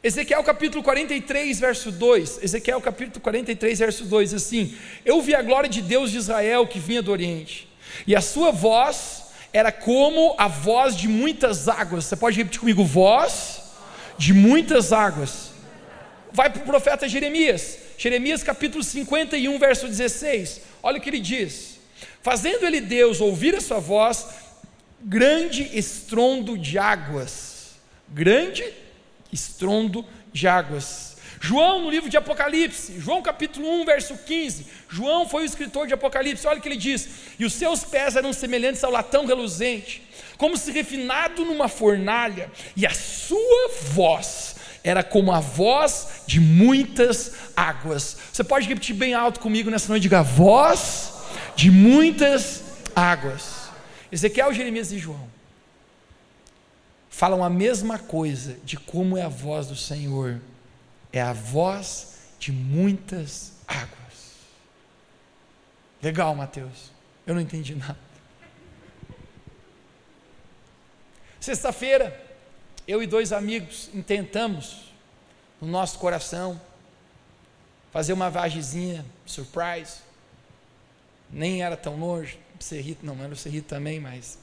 [0.01, 2.39] Ezequiel capítulo 43, verso 2.
[2.41, 6.79] Ezequiel capítulo 43, verso 2, assim: Eu vi a glória de Deus de Israel que
[6.79, 7.67] vinha do Oriente,
[8.07, 12.05] e a sua voz era como a voz de muitas águas.
[12.05, 13.61] Você pode repetir comigo: voz
[14.17, 15.49] de muitas águas.
[16.31, 20.61] Vai para o profeta Jeremias, Jeremias capítulo 51, verso 16.
[20.81, 21.77] Olha o que ele diz:
[22.21, 24.27] Fazendo ele Deus ouvir a sua voz,
[25.01, 27.71] grande estrondo de águas,
[28.07, 28.88] grande estrondo
[30.31, 31.17] de águas.
[31.41, 34.65] João, no livro de Apocalipse, João capítulo 1, verso 15.
[34.89, 37.07] João foi o escritor de Apocalipse, olha o que ele diz:
[37.39, 40.03] E os seus pés eram semelhantes ao latão reluzente,
[40.37, 47.33] como se refinado numa fornalha, e a sua voz era como a voz de muitas
[47.55, 48.17] águas.
[48.33, 51.13] Você pode repetir bem alto comigo nessa noite, diga: voz
[51.55, 52.63] de muitas
[52.93, 53.69] águas.
[54.11, 55.28] Ezequiel, Jeremias e João
[57.09, 60.39] falam a mesma coisa de como é a voz do Senhor.
[61.11, 63.89] É a voz de muitas águas.
[66.01, 66.91] Legal, Mateus.
[67.25, 67.97] Eu não entendi nada.
[71.39, 72.19] Sexta-feira,
[72.87, 74.91] eu e dois amigos intentamos,
[75.59, 76.59] no nosso coração,
[77.91, 79.97] fazer uma vagezinha, surprise.
[81.29, 84.37] Nem era tão longe, Serrito, não, era o Serrito também, mas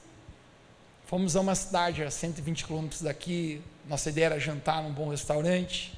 [1.07, 3.63] fomos a uma cidade a 120 quilômetros daqui.
[3.87, 5.97] Nossa ideia era jantar num bom restaurante,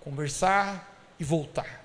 [0.00, 1.84] conversar e voltar.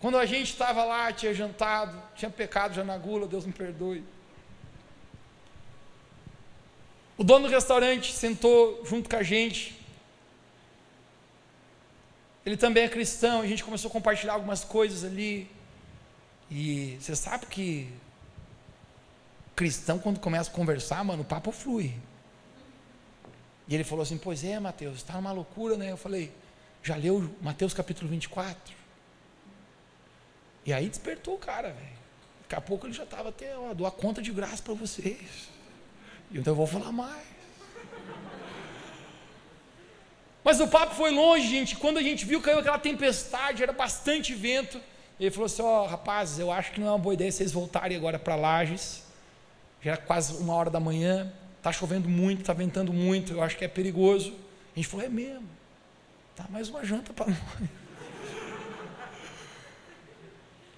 [0.00, 4.02] Quando a gente estava lá, tinha jantado, tinha pecado já na gula, Deus me perdoe.
[7.18, 9.78] O dono do restaurante sentou junto com a gente.
[12.46, 15.50] Ele também é cristão, a gente começou a compartilhar algumas coisas ali.
[16.50, 17.92] E você sabe que
[19.60, 21.94] cristão, quando começa a conversar, mano, o papo flui.
[23.68, 25.90] E ele falou assim: Pois é, Mateus, está numa loucura, né?
[25.90, 26.32] Eu falei:
[26.82, 28.74] Já leu Mateus capítulo 24?
[30.64, 32.00] E aí despertou o cara, velho.
[32.40, 35.50] Daqui a pouco ele já estava até, ó, dou a conta de graça para vocês.
[36.32, 37.28] Então eu vou falar mais.
[40.42, 41.76] Mas o papo foi longe, gente.
[41.76, 44.80] Quando a gente viu, caiu aquela tempestade, era bastante vento.
[45.18, 47.52] Ele falou assim: Ó, oh, rapazes, eu acho que não é uma boa ideia vocês
[47.52, 49.09] voltarem agora para Lages.
[49.82, 53.56] Já era quase uma hora da manhã, está chovendo muito, está ventando muito, eu acho
[53.56, 54.34] que é perigoso.
[54.74, 55.48] A gente falou: É mesmo,
[56.36, 57.38] tá mais uma janta para nós.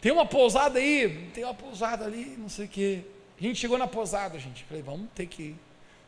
[0.03, 3.05] Tem uma pousada aí, tem uma pousada ali, não sei o quê.
[3.39, 4.65] A gente chegou na pousada, gente.
[4.65, 5.55] Falei, vamos ter que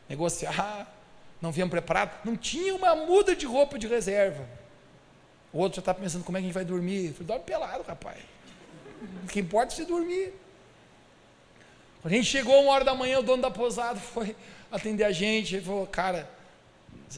[0.09, 0.93] negociar.
[1.41, 2.17] Não viemos preparados.
[2.25, 4.45] Não tinha uma muda de roupa de reserva.
[5.53, 7.13] O outro já está pensando como é que a gente vai dormir.
[7.13, 8.17] falei, dorme pelado, rapaz.
[9.23, 10.33] O que importa é você dormir.
[12.05, 14.35] Quando a gente chegou uma hora da manhã, o dono da pousada foi
[14.71, 15.55] atender a gente.
[15.55, 16.29] Ele falou, cara,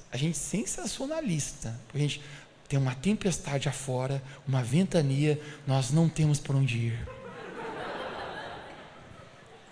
[0.10, 1.78] a gente sensacionalista.
[1.94, 2.22] A gente,
[2.70, 7.10] tem uma tempestade afora, uma ventania, nós não temos por onde ir.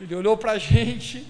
[0.01, 1.25] Ele olhou para a gente,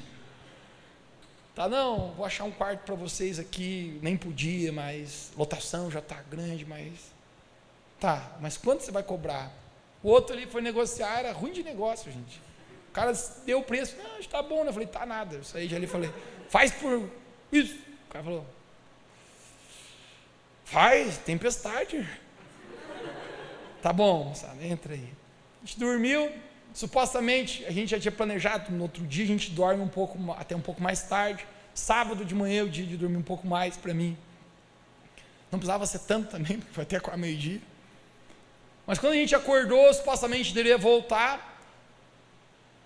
[1.54, 6.24] tá, não, vou achar um quarto para vocês aqui, nem podia, mas lotação já está
[6.24, 7.14] grande, mas
[8.00, 9.52] tá, mas quanto você vai cobrar?
[10.02, 12.42] O outro ali foi negociar, era ruim de negócio, gente.
[12.96, 13.12] Cara
[13.46, 14.70] deu o preço, não, está bom, né?
[14.70, 15.36] Eu falei, tá nada.
[15.36, 16.10] Eu saí já ali falei,
[16.50, 17.10] faz por
[17.52, 17.76] isso.
[18.08, 18.46] O cara falou,
[20.66, 22.08] Faz, tempestade.
[23.82, 25.14] Tá bom, moçada, entra aí.
[25.62, 26.32] A gente dormiu,
[26.74, 30.56] supostamente a gente já tinha planejado, no outro dia a gente dorme um pouco, até
[30.56, 31.46] um pouco mais tarde.
[31.74, 34.18] Sábado de manhã é o dia de dormir um pouco mais para mim.
[35.52, 37.62] Não precisava ser tanto também, porque foi até a meio-dia.
[38.88, 41.55] Mas quando a gente acordou, supostamente deveria voltar.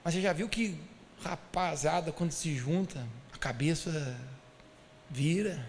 [0.04, 0.78] Mas você já viu que,
[1.22, 4.18] rapaziada, quando se junta, a cabeça
[5.10, 5.66] vira.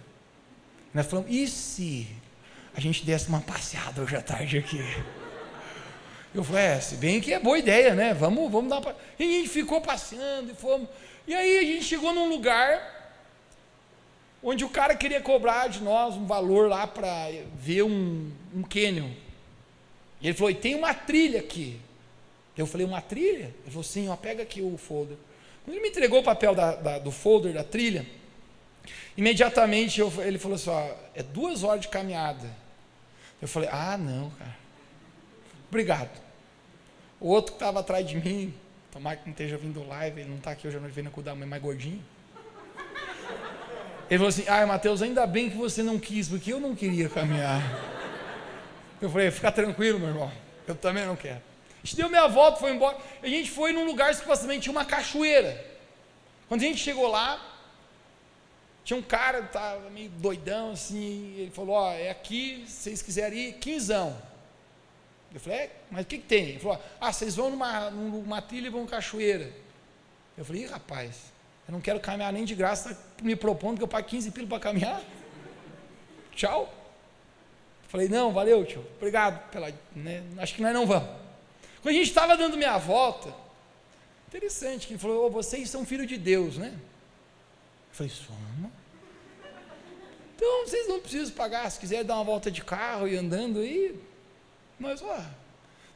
[0.93, 2.09] Nós falamos, e se
[2.75, 4.81] a gente desse uma passeada hoje à tarde aqui?
[6.35, 8.15] Eu falei, é, se bem que é boa ideia, né?
[8.15, 8.95] Vamos, vamos dar uma...
[9.19, 10.89] E a gente ficou passeando e fomos.
[11.27, 13.01] E aí a gente chegou num lugar
[14.43, 19.11] onde o cara queria cobrar de nós um valor lá para ver um, um canyon.
[20.21, 21.81] E ele falou, e tem uma trilha aqui.
[22.61, 23.55] Eu falei, uma trilha?
[23.63, 25.17] Ele falou, sim, ó, pega aqui o folder.
[25.65, 28.07] Quando ele me entregou o papel da, da, do folder da trilha,
[29.17, 32.49] Imediatamente eu, ele falou assim: ó, é duas horas de caminhada.
[33.41, 34.57] Eu falei: ah, não, cara.
[35.69, 36.21] Obrigado.
[37.21, 38.55] O outro que estava atrás de mim,
[38.91, 41.49] tomara que não esteja vindo live, ele não está aqui hoje, não veio cuidar, mas
[41.49, 42.03] mais gordinho.
[44.09, 47.09] Ele falou assim: ai, Mateus, ainda bem que você não quis, porque eu não queria
[47.09, 47.63] caminhar.
[49.03, 50.33] Eu falei: fica tranquilo, meu irmão,
[50.67, 51.50] eu também não quero.
[51.83, 52.99] A gente deu meia volta, foi embora.
[53.23, 55.65] A gente foi num lugar supostamente tinha uma cachoeira.
[56.47, 57.41] Quando a gente chegou lá,
[58.85, 63.39] tinha um cara, estava meio doidão assim, ele falou, ó, é aqui, se vocês quiserem
[63.49, 64.21] ir, quinzão.
[65.33, 66.49] Eu falei, é, mas o que, que tem?
[66.49, 69.53] Ele falou, ah, vocês vão numa, numa trilha e vão cachoeira.
[70.37, 71.33] Eu falei, rapaz,
[71.69, 74.49] eu não quero caminhar nem de graça, tá me propondo que eu pague 15 pilos
[74.49, 75.01] para caminhar.
[76.35, 76.63] Tchau.
[77.85, 81.20] Eu falei, não, valeu, tio, obrigado pela, né, acho que nós não vamos.
[81.83, 83.35] Quando a gente estava dando minha volta,
[84.29, 86.73] interessante, que ele falou, oh, vocês são filhos de Deus, né?
[86.75, 88.71] Eu falei, somos.
[90.37, 94.01] Então vocês não precisam pagar, se quiser dar uma volta de carro e andando aí,
[94.79, 95.21] mas ó,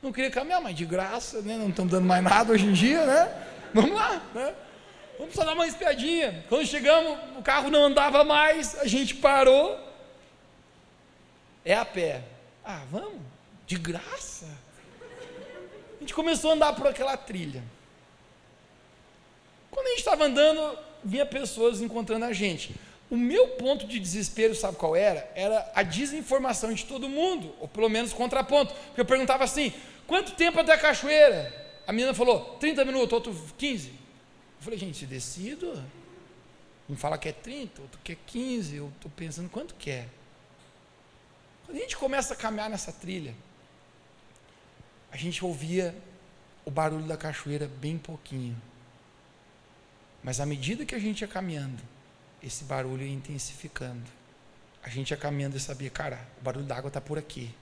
[0.03, 1.57] não queria caminhar, mas de graça, né?
[1.57, 3.49] Não estamos dando mais nada hoje em dia, né?
[3.73, 4.55] Vamos lá, né?
[5.19, 6.45] Vamos só dar uma espiadinha.
[6.49, 9.79] Quando chegamos, o carro não andava mais, a gente parou.
[11.65, 12.23] É a pé.
[12.65, 13.23] Ah, vamos?
[13.67, 14.47] De graça?
[16.05, 17.65] Gente começou a andar por aquela trilha.
[19.71, 22.75] Quando a gente estava andando, vinha pessoas encontrando a gente.
[23.11, 25.27] O meu ponto de desespero, sabe qual era?
[25.35, 28.75] Era a desinformação de todo mundo, ou pelo menos contraponto.
[28.75, 29.73] Porque eu perguntava assim:
[30.07, 31.81] quanto tempo até a cachoeira?
[31.87, 33.89] A menina falou: 30 minutos, outro 15.
[33.89, 33.95] Eu
[34.61, 35.83] falei: gente, se decido.
[36.87, 40.07] Um fala que é 30, outro que é 15, eu estou pensando quanto que é.
[41.65, 43.35] Quando a gente começa a caminhar nessa trilha,
[45.15, 45.95] a gente ouvia
[46.65, 48.61] o barulho da cachoeira bem pouquinho.
[50.25, 51.81] Mas à medida que a gente ia caminhando,
[52.43, 54.03] esse barulho ia intensificando.
[54.83, 57.55] A gente ia caminhando e sabia, cara, o barulho da água está por aqui.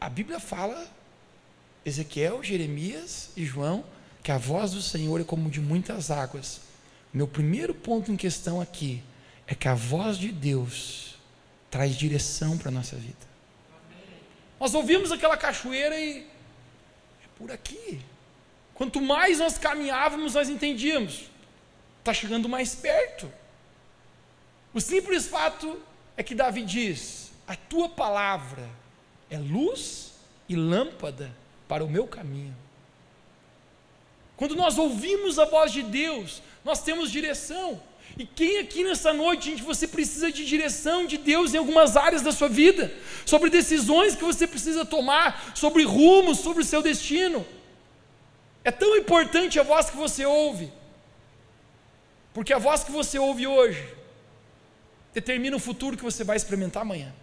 [0.00, 0.88] A Bíblia fala,
[1.84, 3.84] Ezequiel, Jeremias e João,
[4.22, 6.60] que a voz do Senhor é como de muitas águas.
[7.12, 9.02] Meu primeiro ponto em questão aqui
[9.44, 11.18] é que a voz de Deus
[11.68, 13.27] traz direção para a nossa vida.
[14.58, 18.00] Nós ouvimos aquela cachoeira e é por aqui.
[18.74, 21.30] Quanto mais nós caminhávamos, nós entendíamos.
[21.98, 23.30] Está chegando mais perto.
[24.72, 25.80] O simples fato
[26.16, 28.68] é que Davi diz: A tua palavra
[29.30, 30.12] é luz
[30.48, 31.34] e lâmpada
[31.66, 32.56] para o meu caminho.
[34.36, 37.82] Quando nós ouvimos a voz de Deus, nós temos direção.
[38.18, 42.20] E quem aqui nessa noite, gente, você precisa de direção de Deus em algumas áreas
[42.20, 42.92] da sua vida,
[43.24, 47.46] sobre decisões que você precisa tomar, sobre rumos, sobre o seu destino.
[48.64, 50.72] É tão importante a voz que você ouve,
[52.34, 53.86] porque a voz que você ouve hoje
[55.14, 57.14] determina o futuro que você vai experimentar amanhã.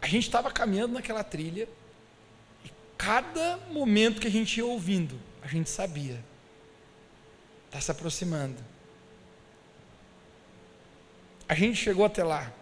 [0.00, 1.68] A gente estava caminhando naquela trilha,
[2.64, 6.24] e cada momento que a gente ia ouvindo, a gente sabia,
[7.70, 8.56] está se aproximando.
[11.48, 12.52] A gente chegou até lá,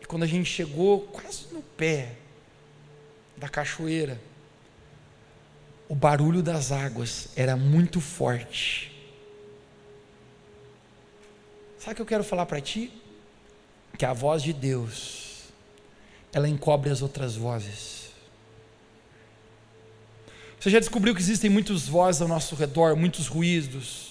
[0.00, 2.14] e quando a gente chegou quase no pé
[3.36, 4.20] da cachoeira,
[5.88, 8.94] o barulho das águas era muito forte.
[11.78, 12.92] Sabe o que eu quero falar para ti?
[13.96, 15.48] Que a voz de Deus,
[16.32, 18.10] ela encobre as outras vozes.
[20.60, 24.07] Você já descobriu que existem muitas vozes ao nosso redor, muitos ruídos.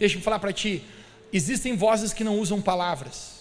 [0.00, 0.82] Deixa eu falar para ti,
[1.30, 3.40] existem vozes que não usam palavras.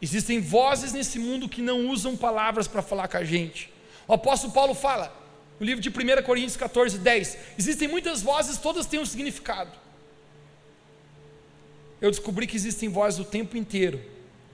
[0.00, 3.72] Existem vozes nesse mundo que não usam palavras para falar com a gente.
[4.06, 5.10] O apóstolo Paulo fala:
[5.58, 7.38] no livro de 1 Coríntios 14, 10.
[7.58, 9.70] Existem muitas vozes, todas têm um significado.
[11.98, 14.02] Eu descobri que existem vozes o tempo inteiro,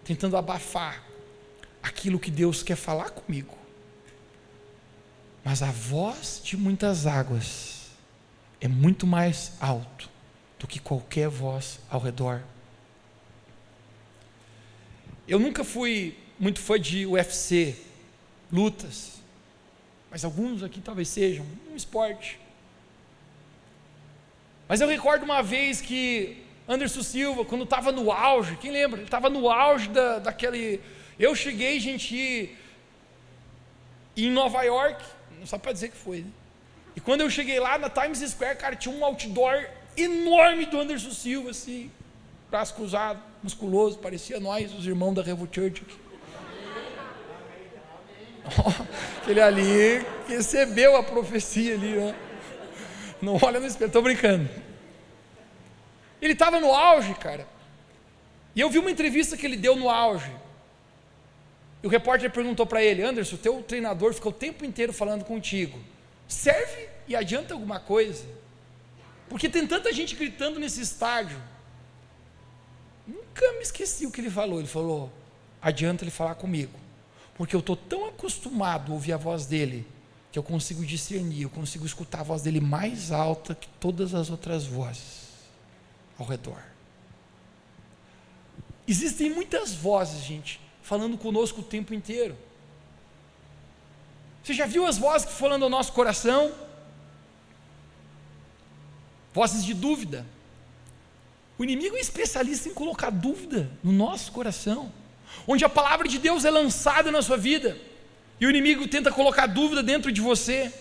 [0.04, 1.02] tentando abafar
[1.82, 3.58] aquilo que Deus quer falar comigo.
[5.42, 7.77] Mas a voz de muitas águas
[8.60, 10.08] é muito mais alto
[10.58, 12.42] do que qualquer voz ao redor.
[15.26, 17.76] Eu nunca fui muito fã de UFC,
[18.50, 19.18] lutas
[20.10, 22.38] mas alguns aqui talvez sejam, um esporte.
[24.66, 28.98] Mas eu recordo uma vez que Anderson Silva, quando estava no auge, quem lembra?
[28.98, 30.80] Ele estava no auge da, daquele.
[31.18, 32.54] Eu cheguei, gente,
[34.16, 35.02] em Nova York,
[35.38, 36.30] não só para dizer que foi, né?
[36.98, 41.12] E quando eu cheguei lá na Times Square, cara, tinha um outdoor enorme do Anderson
[41.12, 41.92] Silva, assim,
[42.50, 45.96] braço cruzado, musculoso, parecia nós, os irmãos da Revo Church aqui.
[49.22, 52.16] Aquele ali recebeu a profecia ali, né?
[53.22, 54.48] Não olha no espelho, estou brincando.
[56.20, 57.46] Ele estava no auge, cara.
[58.56, 60.32] E eu vi uma entrevista que ele deu no auge.
[61.80, 65.78] E o repórter perguntou para ele: Anderson, teu treinador ficou o tempo inteiro falando contigo.
[66.28, 68.24] Serve e adianta alguma coisa?
[69.28, 71.42] Porque tem tanta gente gritando nesse estádio.
[73.06, 74.60] Nunca me esqueci o que ele falou.
[74.60, 75.10] Ele falou:
[75.60, 76.78] adianta ele falar comigo
[77.38, 79.86] porque eu estou tão acostumado a ouvir a voz dele,
[80.32, 84.28] que eu consigo discernir, eu consigo escutar a voz dele mais alta que todas as
[84.28, 85.28] outras vozes
[86.18, 86.60] ao redor.
[88.88, 92.36] Existem muitas vozes, gente, falando conosco o tempo inteiro.
[94.48, 96.50] Você já viu as vozes que falando ao nosso coração?
[99.34, 100.24] Vozes de dúvida.
[101.58, 104.90] O inimigo é especialista em colocar dúvida no nosso coração
[105.46, 107.76] onde a palavra de Deus é lançada na sua vida,
[108.40, 110.72] e o inimigo tenta colocar dúvida dentro de você.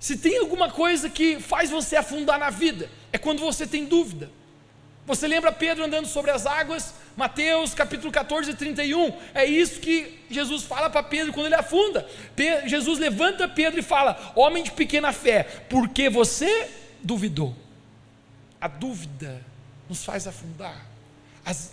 [0.00, 4.30] Se tem alguma coisa que faz você afundar na vida, é quando você tem dúvida.
[5.08, 6.94] Você lembra Pedro andando sobre as águas?
[7.16, 9.12] Mateus capítulo 14, 31.
[9.34, 12.08] É isso que Jesus fala para Pedro quando ele afunda.
[12.66, 16.70] Jesus levanta Pedro e fala: Homem de pequena fé, porque você
[17.02, 17.56] duvidou.
[18.60, 19.42] A dúvida
[19.88, 20.88] nos faz afundar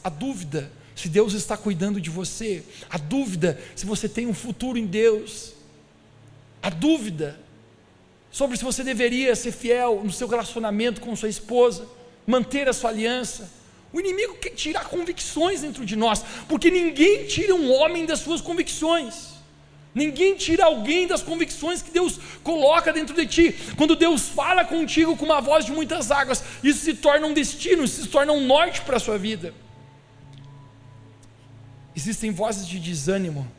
[0.03, 4.77] a, dúvida se Deus está cuidando de você, a dúvida se você tem um futuro
[4.77, 5.53] em Deus,
[6.61, 7.37] a dúvida
[8.31, 11.85] sobre se você deveria ser fiel no seu relacionamento com sua esposa,
[12.25, 13.51] manter a sua aliança.
[13.93, 18.41] O inimigo quer tirar convicções dentro de nós, porque ninguém tira um homem das suas
[18.41, 19.35] convicções.
[19.93, 23.55] Ninguém tira alguém das convicções que Deus coloca dentro de ti.
[23.77, 27.85] Quando Deus fala contigo com uma voz de muitas águas, isso se torna um destino,
[27.85, 29.53] isso se torna um norte para a sua vida.
[31.95, 33.49] Existem vozes de desânimo.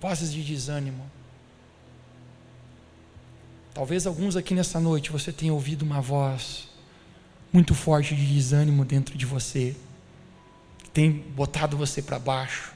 [0.00, 1.15] Vozes de desânimo.
[3.76, 6.66] Talvez alguns aqui nessa noite você tenha ouvido uma voz
[7.52, 9.76] muito forte de desânimo dentro de você,
[10.78, 12.74] que tem botado você para baixo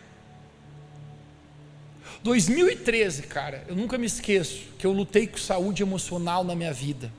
[2.23, 7.11] 2013, cara, eu nunca me esqueço que eu lutei com saúde emocional na minha vida.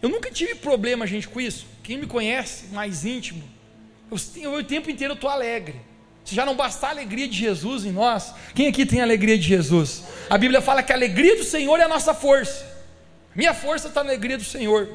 [0.00, 1.66] Eu nunca tive problema, gente, com isso.
[1.82, 3.42] Quem me conhece mais íntimo,
[4.08, 5.80] eu, eu o tempo inteiro estou alegre.
[6.26, 9.38] Se já não bastar a alegria de Jesus em nós, quem aqui tem a alegria
[9.38, 10.02] de Jesus?
[10.28, 12.66] A Bíblia fala que a alegria do Senhor é a nossa força.
[13.32, 14.92] Minha força está na alegria do Senhor.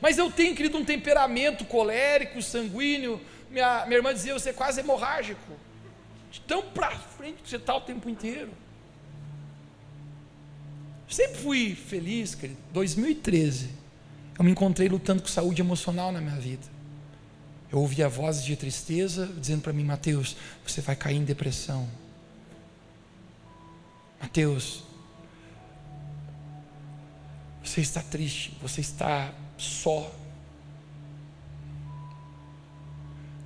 [0.00, 3.20] Mas eu tenho, querido, um temperamento colérico, sanguíneo.
[3.48, 5.52] Minha, minha irmã dizia, você é quase hemorrágico
[6.32, 8.50] de tão para frente que você está o tempo inteiro.
[11.08, 12.58] Sempre fui feliz, querido.
[12.72, 13.70] 2013,
[14.36, 16.66] eu me encontrei lutando com saúde emocional na minha vida.
[17.72, 21.88] Eu ouvia vozes de tristeza dizendo para mim, Mateus, você vai cair em depressão.
[24.20, 24.84] Mateus,
[27.64, 30.14] você está triste, você está só.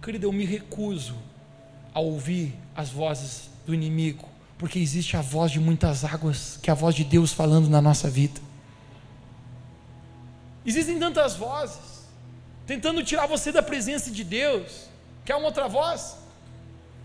[0.02, 1.16] Querido, eu me recuso
[1.94, 6.72] a ouvir as vozes do inimigo, porque existe a voz de muitas águas, que é
[6.72, 8.40] a voz de Deus falando na nossa vida.
[10.64, 11.95] Existem tantas vozes
[12.66, 14.88] tentando tirar você da presença de Deus.
[15.24, 16.16] Quer uma outra voz?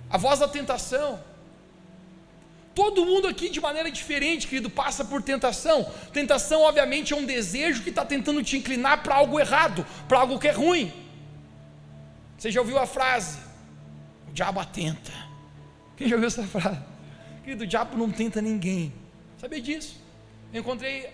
[0.09, 1.19] A voz da tentação.
[2.73, 5.91] Todo mundo aqui, de maneira diferente, querido, passa por tentação.
[6.13, 10.39] Tentação, obviamente, é um desejo que está tentando te inclinar para algo errado, para algo
[10.39, 10.91] que é ruim.
[12.37, 13.37] Você já ouviu a frase?
[14.29, 15.11] O diabo atenta.
[15.97, 16.79] Quem já ouviu essa frase?
[17.43, 18.93] Querido, o diabo não tenta ninguém.
[19.37, 19.99] Sabia disso?
[20.53, 21.09] Eu encontrei,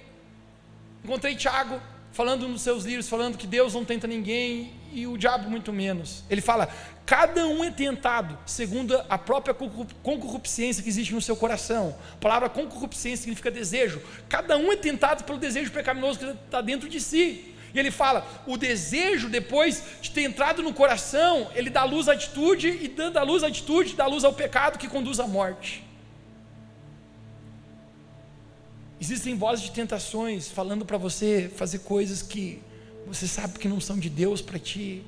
[1.04, 1.82] encontrei Tiago
[2.18, 6.24] falando nos seus livros, falando que Deus não tenta ninguém e o diabo muito menos.
[6.28, 6.68] Ele fala:
[7.06, 11.96] cada um é tentado segundo a própria concupiscência que existe no seu coração.
[12.16, 14.02] A palavra concupiscência significa desejo.
[14.28, 17.54] Cada um é tentado pelo desejo pecaminoso que está dentro de si.
[17.72, 22.14] E ele fala: o desejo, depois de ter entrado no coração, ele dá luz à
[22.14, 25.87] atitude, e dando a luz à atitude, dá luz ao pecado que conduz à morte.
[29.00, 32.62] Existem vozes de tentações falando para você fazer coisas que
[33.06, 35.04] você sabe que não são de Deus para ti,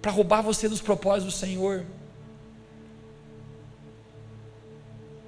[0.00, 1.84] para roubar você dos propósitos do Senhor.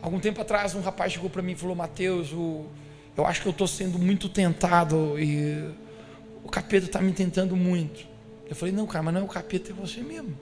[0.00, 2.66] Algum tempo atrás, um rapaz chegou para mim e falou: Mateus, o
[3.16, 5.70] eu acho que eu estou sendo muito tentado e
[6.42, 8.06] o capeta está me tentando muito.
[8.48, 10.36] Eu falei, não, cara, mas não é o capeta, é você mesmo.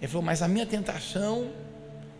[0.00, 1.50] Ele falou, mas a minha tentação,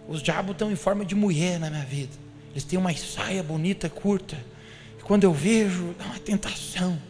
[0.09, 2.22] os diabos estão em forma de mulher na minha vida.
[2.53, 4.38] Eles têm uma saia bonita, curta.
[4.98, 7.00] E quando eu vejo, é uma tentação.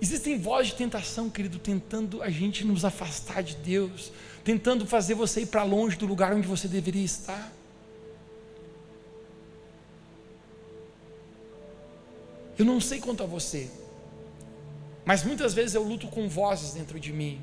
[0.00, 4.12] Existem vozes de tentação, querido, tentando a gente nos afastar de Deus,
[4.44, 7.52] tentando fazer você ir para longe do lugar onde você deveria estar.
[12.58, 13.68] Eu não sei quanto a você,
[15.04, 17.40] mas muitas vezes eu luto com vozes dentro de mim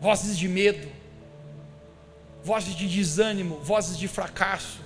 [0.00, 0.88] vozes de medo,
[2.48, 4.80] vozes de desânimo, vozes de fracasso.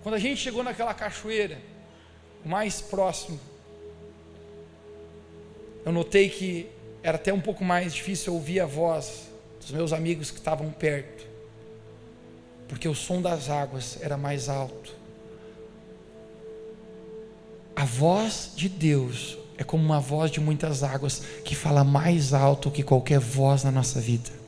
[0.00, 1.60] Quando a gente chegou naquela cachoeira,
[2.44, 3.40] mais próximo,
[5.84, 6.70] eu notei que
[7.02, 11.26] era até um pouco mais difícil ouvir a voz dos meus amigos que estavam perto,
[12.68, 14.94] porque o som das águas era mais alto.
[17.74, 22.70] A voz de Deus é como uma voz de muitas águas que fala mais alto
[22.70, 24.43] que qualquer voz na nossa vida.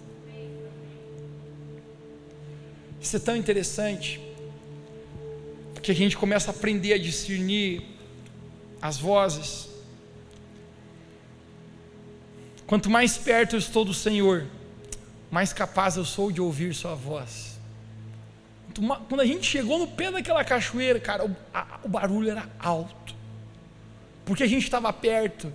[3.06, 4.20] Isso é tão interessante,
[5.72, 7.84] porque a gente começa a aprender a discernir
[8.82, 9.68] as vozes.
[12.66, 14.48] Quanto mais perto eu estou do Senhor,
[15.30, 17.60] mais capaz eu sou de ouvir Sua voz.
[19.08, 23.14] Quando a gente chegou no pé daquela cachoeira, cara, o, a, o barulho era alto
[24.24, 25.52] porque a gente estava perto.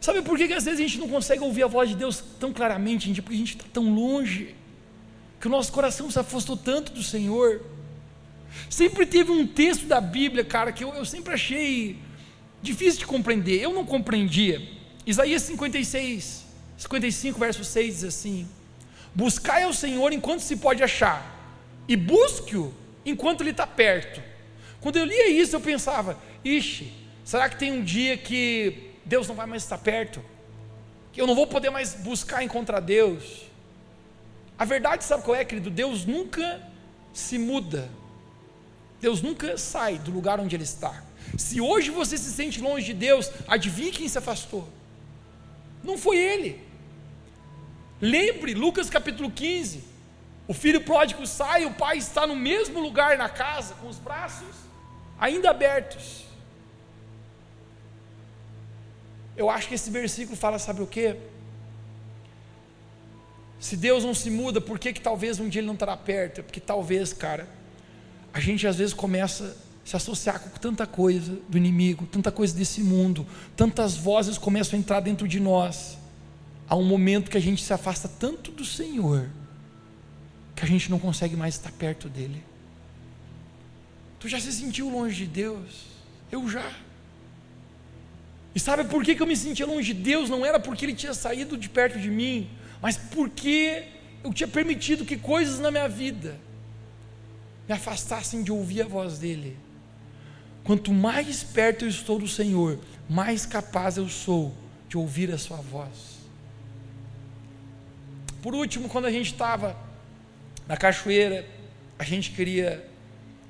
[0.00, 2.22] Sabe por que, que às vezes a gente não consegue ouvir a voz de Deus
[2.38, 3.12] tão claramente?
[3.20, 4.54] Porque a gente está tão longe,
[5.46, 7.62] que o nosso coração se afastou tanto do Senhor.
[8.68, 11.96] Sempre teve um texto da Bíblia, cara, que eu, eu sempre achei
[12.60, 13.62] difícil de compreender.
[13.62, 14.60] Eu não compreendia.
[15.06, 16.44] Isaías 56,
[16.76, 18.48] 55, verso 6 diz assim:
[19.14, 21.24] Buscai ao Senhor enquanto se pode achar,
[21.86, 22.74] e busque-o
[23.04, 24.20] enquanto ele está perto.
[24.80, 26.92] Quando eu lia isso, eu pensava, ixi,
[27.24, 30.22] Será que tem um dia que Deus não vai mais estar perto?
[31.12, 33.45] que eu não vou poder mais buscar encontrar Deus.
[34.58, 35.70] A verdade, sabe qual é, querido?
[35.70, 36.62] Deus nunca
[37.12, 37.90] se muda.
[39.00, 41.04] Deus nunca sai do lugar onde Ele está.
[41.36, 44.68] Se hoje você se sente longe de Deus, adivinhe quem se afastou.
[45.82, 46.64] Não foi Ele.
[48.00, 49.84] Lembre, Lucas capítulo 15.
[50.48, 54.66] O filho pródigo sai, o pai está no mesmo lugar na casa, com os braços
[55.18, 56.24] ainda abertos.
[59.36, 61.16] Eu acho que esse versículo fala, sabe o que?
[63.58, 66.40] Se Deus não se muda, por que, que talvez um dia Ele não estará perto?
[66.40, 67.48] É porque talvez, cara,
[68.32, 72.54] a gente às vezes começa a se associar com tanta coisa do inimigo, tanta coisa
[72.54, 73.26] desse mundo,
[73.56, 75.96] tantas vozes começam a entrar dentro de nós.
[76.68, 79.28] Há um momento que a gente se afasta tanto do Senhor,
[80.54, 82.42] que a gente não consegue mais estar perto dEle.
[84.18, 85.86] Tu já se sentiu longe de Deus?
[86.30, 86.72] Eu já.
[88.54, 90.28] E sabe por que, que eu me sentia longe de Deus?
[90.28, 92.50] Não era porque Ele tinha saído de perto de mim,
[92.80, 93.84] mas porque
[94.22, 96.38] eu tinha permitido que coisas na minha vida
[97.68, 99.56] me afastassem de ouvir a voz dEle.
[100.64, 104.54] Quanto mais perto eu estou do Senhor, mais capaz eu sou
[104.88, 106.16] de ouvir a Sua voz.
[108.42, 109.76] Por último, quando a gente estava
[110.66, 111.46] na cachoeira,
[111.98, 112.88] a gente queria,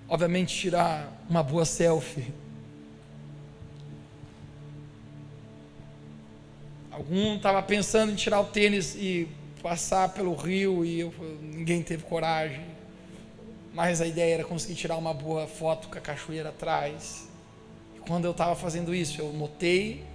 [0.08, 2.32] obviamente, tirar uma boa selfie.
[6.96, 9.28] Algum estava pensando em tirar o tênis e
[9.62, 12.64] passar pelo rio e eu, ninguém teve coragem.
[13.74, 17.28] Mas a ideia era conseguir tirar uma boa foto com a cachoeira atrás.
[17.94, 20.06] E quando eu estava fazendo isso, eu notei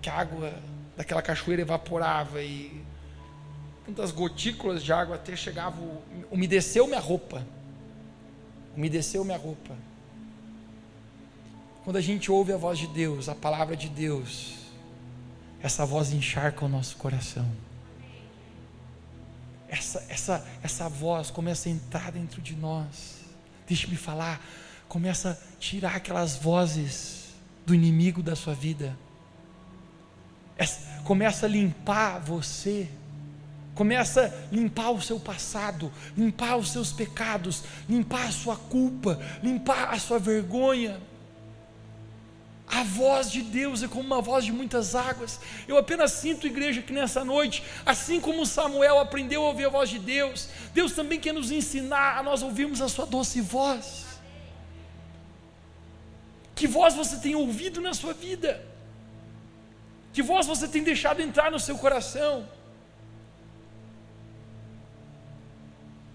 [0.00, 0.54] que a água
[0.96, 2.80] daquela cachoeira evaporava e
[3.84, 5.76] tantas gotículas de água até chegava,
[6.30, 7.44] umedeceu minha roupa.
[8.76, 9.74] Umedeceu minha roupa.
[11.82, 14.63] Quando a gente ouve a voz de Deus, a palavra de Deus,
[15.64, 17.50] essa voz encharca o nosso coração.
[19.66, 23.20] Essa, essa, essa voz começa a entrar dentro de nós.
[23.66, 24.44] Deixe-me falar,
[24.86, 27.30] começa a tirar aquelas vozes
[27.64, 28.94] do inimigo da sua vida.
[30.58, 32.86] Essa, começa a limpar você
[33.74, 39.92] Começa a limpar o seu passado, limpar os seus pecados, limpar a sua culpa, limpar
[39.92, 41.00] a sua vergonha.
[42.74, 45.38] A voz de Deus é como uma voz de muitas águas.
[45.68, 49.88] Eu apenas sinto, igreja, que nessa noite, assim como Samuel aprendeu a ouvir a voz
[49.88, 54.18] de Deus, Deus também quer nos ensinar a nós ouvirmos a sua doce voz.
[56.56, 58.60] Que voz você tem ouvido na sua vida?
[60.12, 62.48] Que voz você tem deixado entrar no seu coração?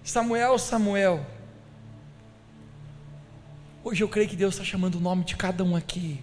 [0.04, 1.26] Samuel, Samuel.
[3.82, 6.20] Hoje eu creio que Deus está chamando o nome de cada um aqui.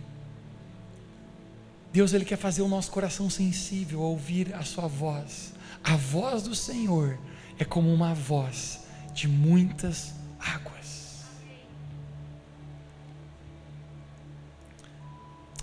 [1.96, 5.54] Deus ele quer fazer o nosso coração sensível a ouvir a sua voz.
[5.82, 7.18] A voz do Senhor
[7.58, 8.80] é como uma voz
[9.14, 11.24] de muitas águas.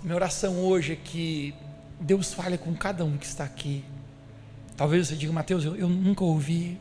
[0.02, 1.54] Minha oração hoje é que
[2.00, 3.84] Deus fale com cada um que está aqui.
[4.76, 6.80] Talvez você diga, Mateus, eu, eu nunca ouvi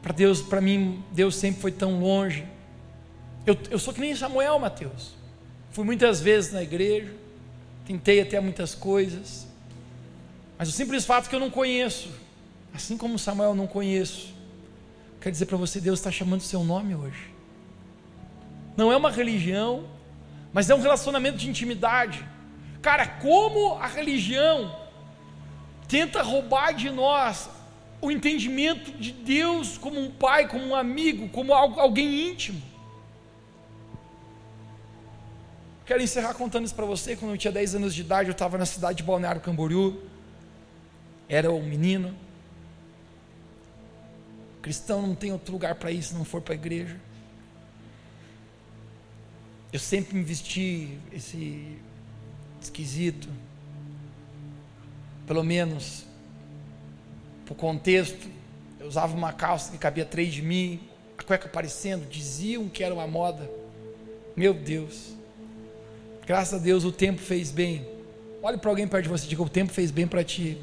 [0.00, 2.46] para Deus, para mim, Deus sempre foi tão longe.
[3.44, 5.14] Eu, eu sou que nem Samuel, Mateus.
[5.70, 7.27] Fui muitas vezes na igreja,
[7.88, 9.46] tentei até muitas coisas,
[10.58, 12.10] mas o simples fato que eu não conheço,
[12.74, 14.34] assim como Samuel não conheço,
[15.22, 17.32] quer dizer para você, Deus está chamando o seu nome hoje.
[18.76, 19.88] Não é uma religião,
[20.52, 22.22] mas é um relacionamento de intimidade.
[22.82, 24.78] Cara, como a religião
[25.88, 27.48] tenta roubar de nós
[28.02, 32.60] o entendimento de Deus como um pai, como um amigo, como alguém íntimo.
[35.88, 37.16] Quero encerrar contando isso para você.
[37.16, 39.98] Quando eu tinha 10 anos de idade, eu estava na cidade de Balneário Camboriú.
[41.26, 42.14] Era um menino.
[44.60, 47.00] cristão não tem outro lugar para ir se não for para a igreja.
[49.72, 51.78] Eu sempre me vesti esse
[52.60, 53.26] esquisito.
[55.26, 56.04] Pelo menos
[57.46, 58.28] para o contexto,
[58.78, 60.86] eu usava uma calça que cabia três de mim,
[61.16, 63.50] a cueca aparecendo, diziam que era uma moda.
[64.36, 65.16] Meu Deus,
[66.28, 67.88] graças a Deus o tempo fez bem.
[68.42, 70.58] Olhe para alguém perto de você e diga: o tempo fez bem para ti.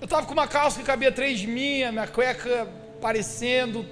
[0.00, 2.62] Eu estava com uma calça que cabia três de mim, a minha cueca
[2.96, 3.86] aparecendo,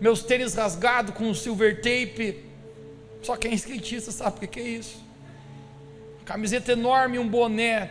[0.00, 2.44] meus tênis rasgados com silver tape.
[3.22, 5.00] Só quem é skatista sabe o que é isso.
[6.24, 7.90] Camiseta enorme, um boné,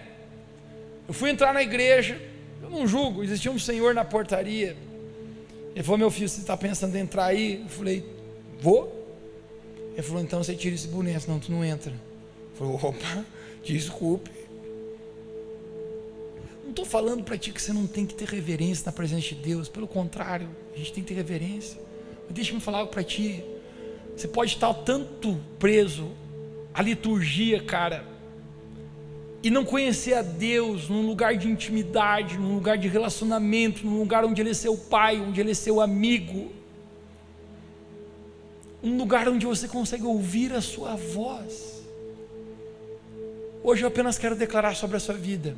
[1.08, 2.22] eu fui entrar na igreja,
[2.62, 4.76] eu não julgo, existia um senhor na portaria.
[5.74, 7.62] Ele falou: Meu filho, você está pensando em entrar aí?
[7.62, 8.06] Eu falei:
[8.60, 9.01] Vou.
[9.94, 11.92] Ele falou: Então você tira esse boné, senão tu não entra.
[11.92, 13.26] Eu Falei, opa,
[13.64, 14.32] desculpe.
[16.64, 19.36] Não estou falando para ti que você não tem que ter reverência na presença de
[19.36, 19.68] Deus.
[19.68, 21.80] Pelo contrário, a gente tem que ter reverência.
[22.26, 23.44] Mas deixa-me falar algo para ti.
[24.16, 26.12] Você pode estar tanto preso
[26.74, 28.06] à liturgia, cara,
[29.44, 34.24] e não conhecer a Deus num lugar de intimidade, num lugar de relacionamento, num lugar
[34.24, 36.52] onde Ele é seu pai, onde Ele é seu amigo,
[38.84, 41.82] um lugar onde você consegue ouvir a sua voz.
[43.64, 45.56] Hoje eu apenas quero declarar sobre a sua vida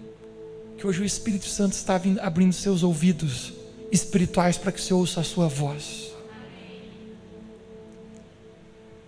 [0.78, 3.54] que hoje o Espírito Santo está abrindo seus ouvidos
[3.92, 6.12] espirituais para que você ouça a sua voz.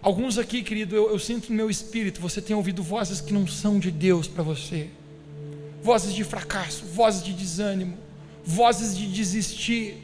[0.02, 3.48] Alguns aqui, querido, eu, eu, sinto no meu espírito, você tem ouvido vozes que não
[3.48, 4.88] são de Deus para você,
[5.82, 7.98] vozes de fracasso, vozes de desânimo,
[8.44, 9.98] vozes de desistir,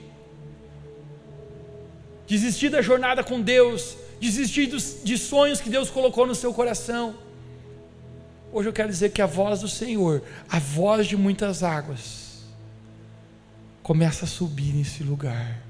[2.31, 7.13] desistir da jornada com Deus, desistir dos, de sonhos que Deus colocou no seu coração.
[8.53, 12.45] Hoje eu quero dizer que a voz do Senhor, a voz de muitas águas,
[13.83, 15.61] começa a subir nesse lugar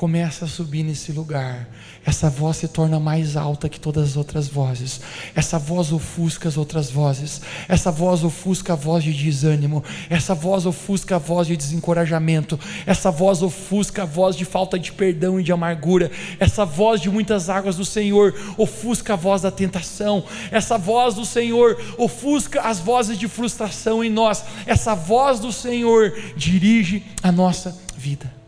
[0.00, 1.68] começa a subir nesse lugar.
[2.06, 4.98] Essa voz se torna mais alta que todas as outras vozes.
[5.34, 7.42] Essa voz ofusca as outras vozes.
[7.68, 9.84] Essa voz ofusca a voz de desânimo.
[10.08, 12.58] Essa voz ofusca a voz de desencorajamento.
[12.86, 16.10] Essa voz ofusca a voz de falta de perdão e de amargura.
[16.38, 20.24] Essa voz de muitas águas do Senhor ofusca a voz da tentação.
[20.50, 24.44] Essa voz do Senhor ofusca as vozes de frustração em nós.
[24.64, 28.39] Essa voz do Senhor dirige a nossa vida.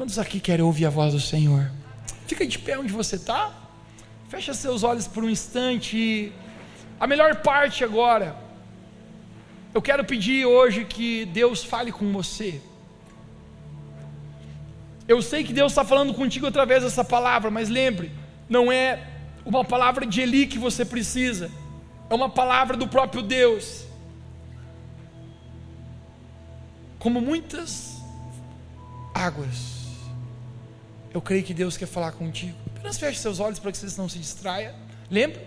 [0.00, 1.70] Quantos aqui querem ouvir a voz do Senhor?
[2.26, 3.52] Fica de pé onde você está.
[4.30, 6.32] Fecha seus olhos por um instante.
[6.98, 8.34] A melhor parte agora.
[9.74, 12.62] Eu quero pedir hoje que Deus fale com você.
[15.06, 18.10] Eu sei que Deus está falando contigo através dessa palavra, mas lembre,
[18.48, 19.06] não é
[19.44, 21.50] uma palavra de Eli que você precisa,
[22.08, 23.84] é uma palavra do próprio Deus.
[26.98, 28.00] Como muitas
[29.14, 29.79] águas
[31.12, 32.56] eu creio que Deus quer falar contigo.
[32.76, 34.74] Apenas feche seus olhos para que você não se distraia.
[35.10, 35.42] Lembra?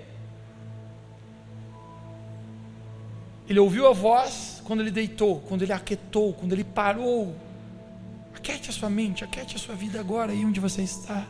[3.47, 7.35] Ele ouviu a voz quando ele deitou, quando ele aquietou, quando ele parou.
[8.35, 11.25] Aquete a sua mente, aquete a sua vida agora, aí onde você está.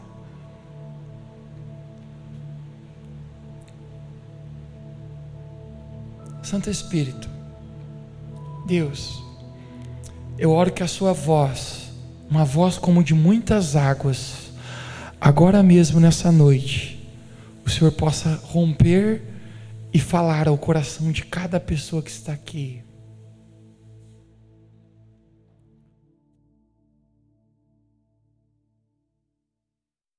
[6.41, 7.29] Santo Espírito,
[8.67, 9.23] Deus,
[10.38, 11.82] eu oro que a sua voz
[12.34, 14.51] uma voz como de muitas águas,
[15.21, 17.07] agora mesmo nessa noite,
[17.63, 19.21] o Senhor possa romper
[19.93, 22.81] e falar ao coração de cada pessoa que está aqui.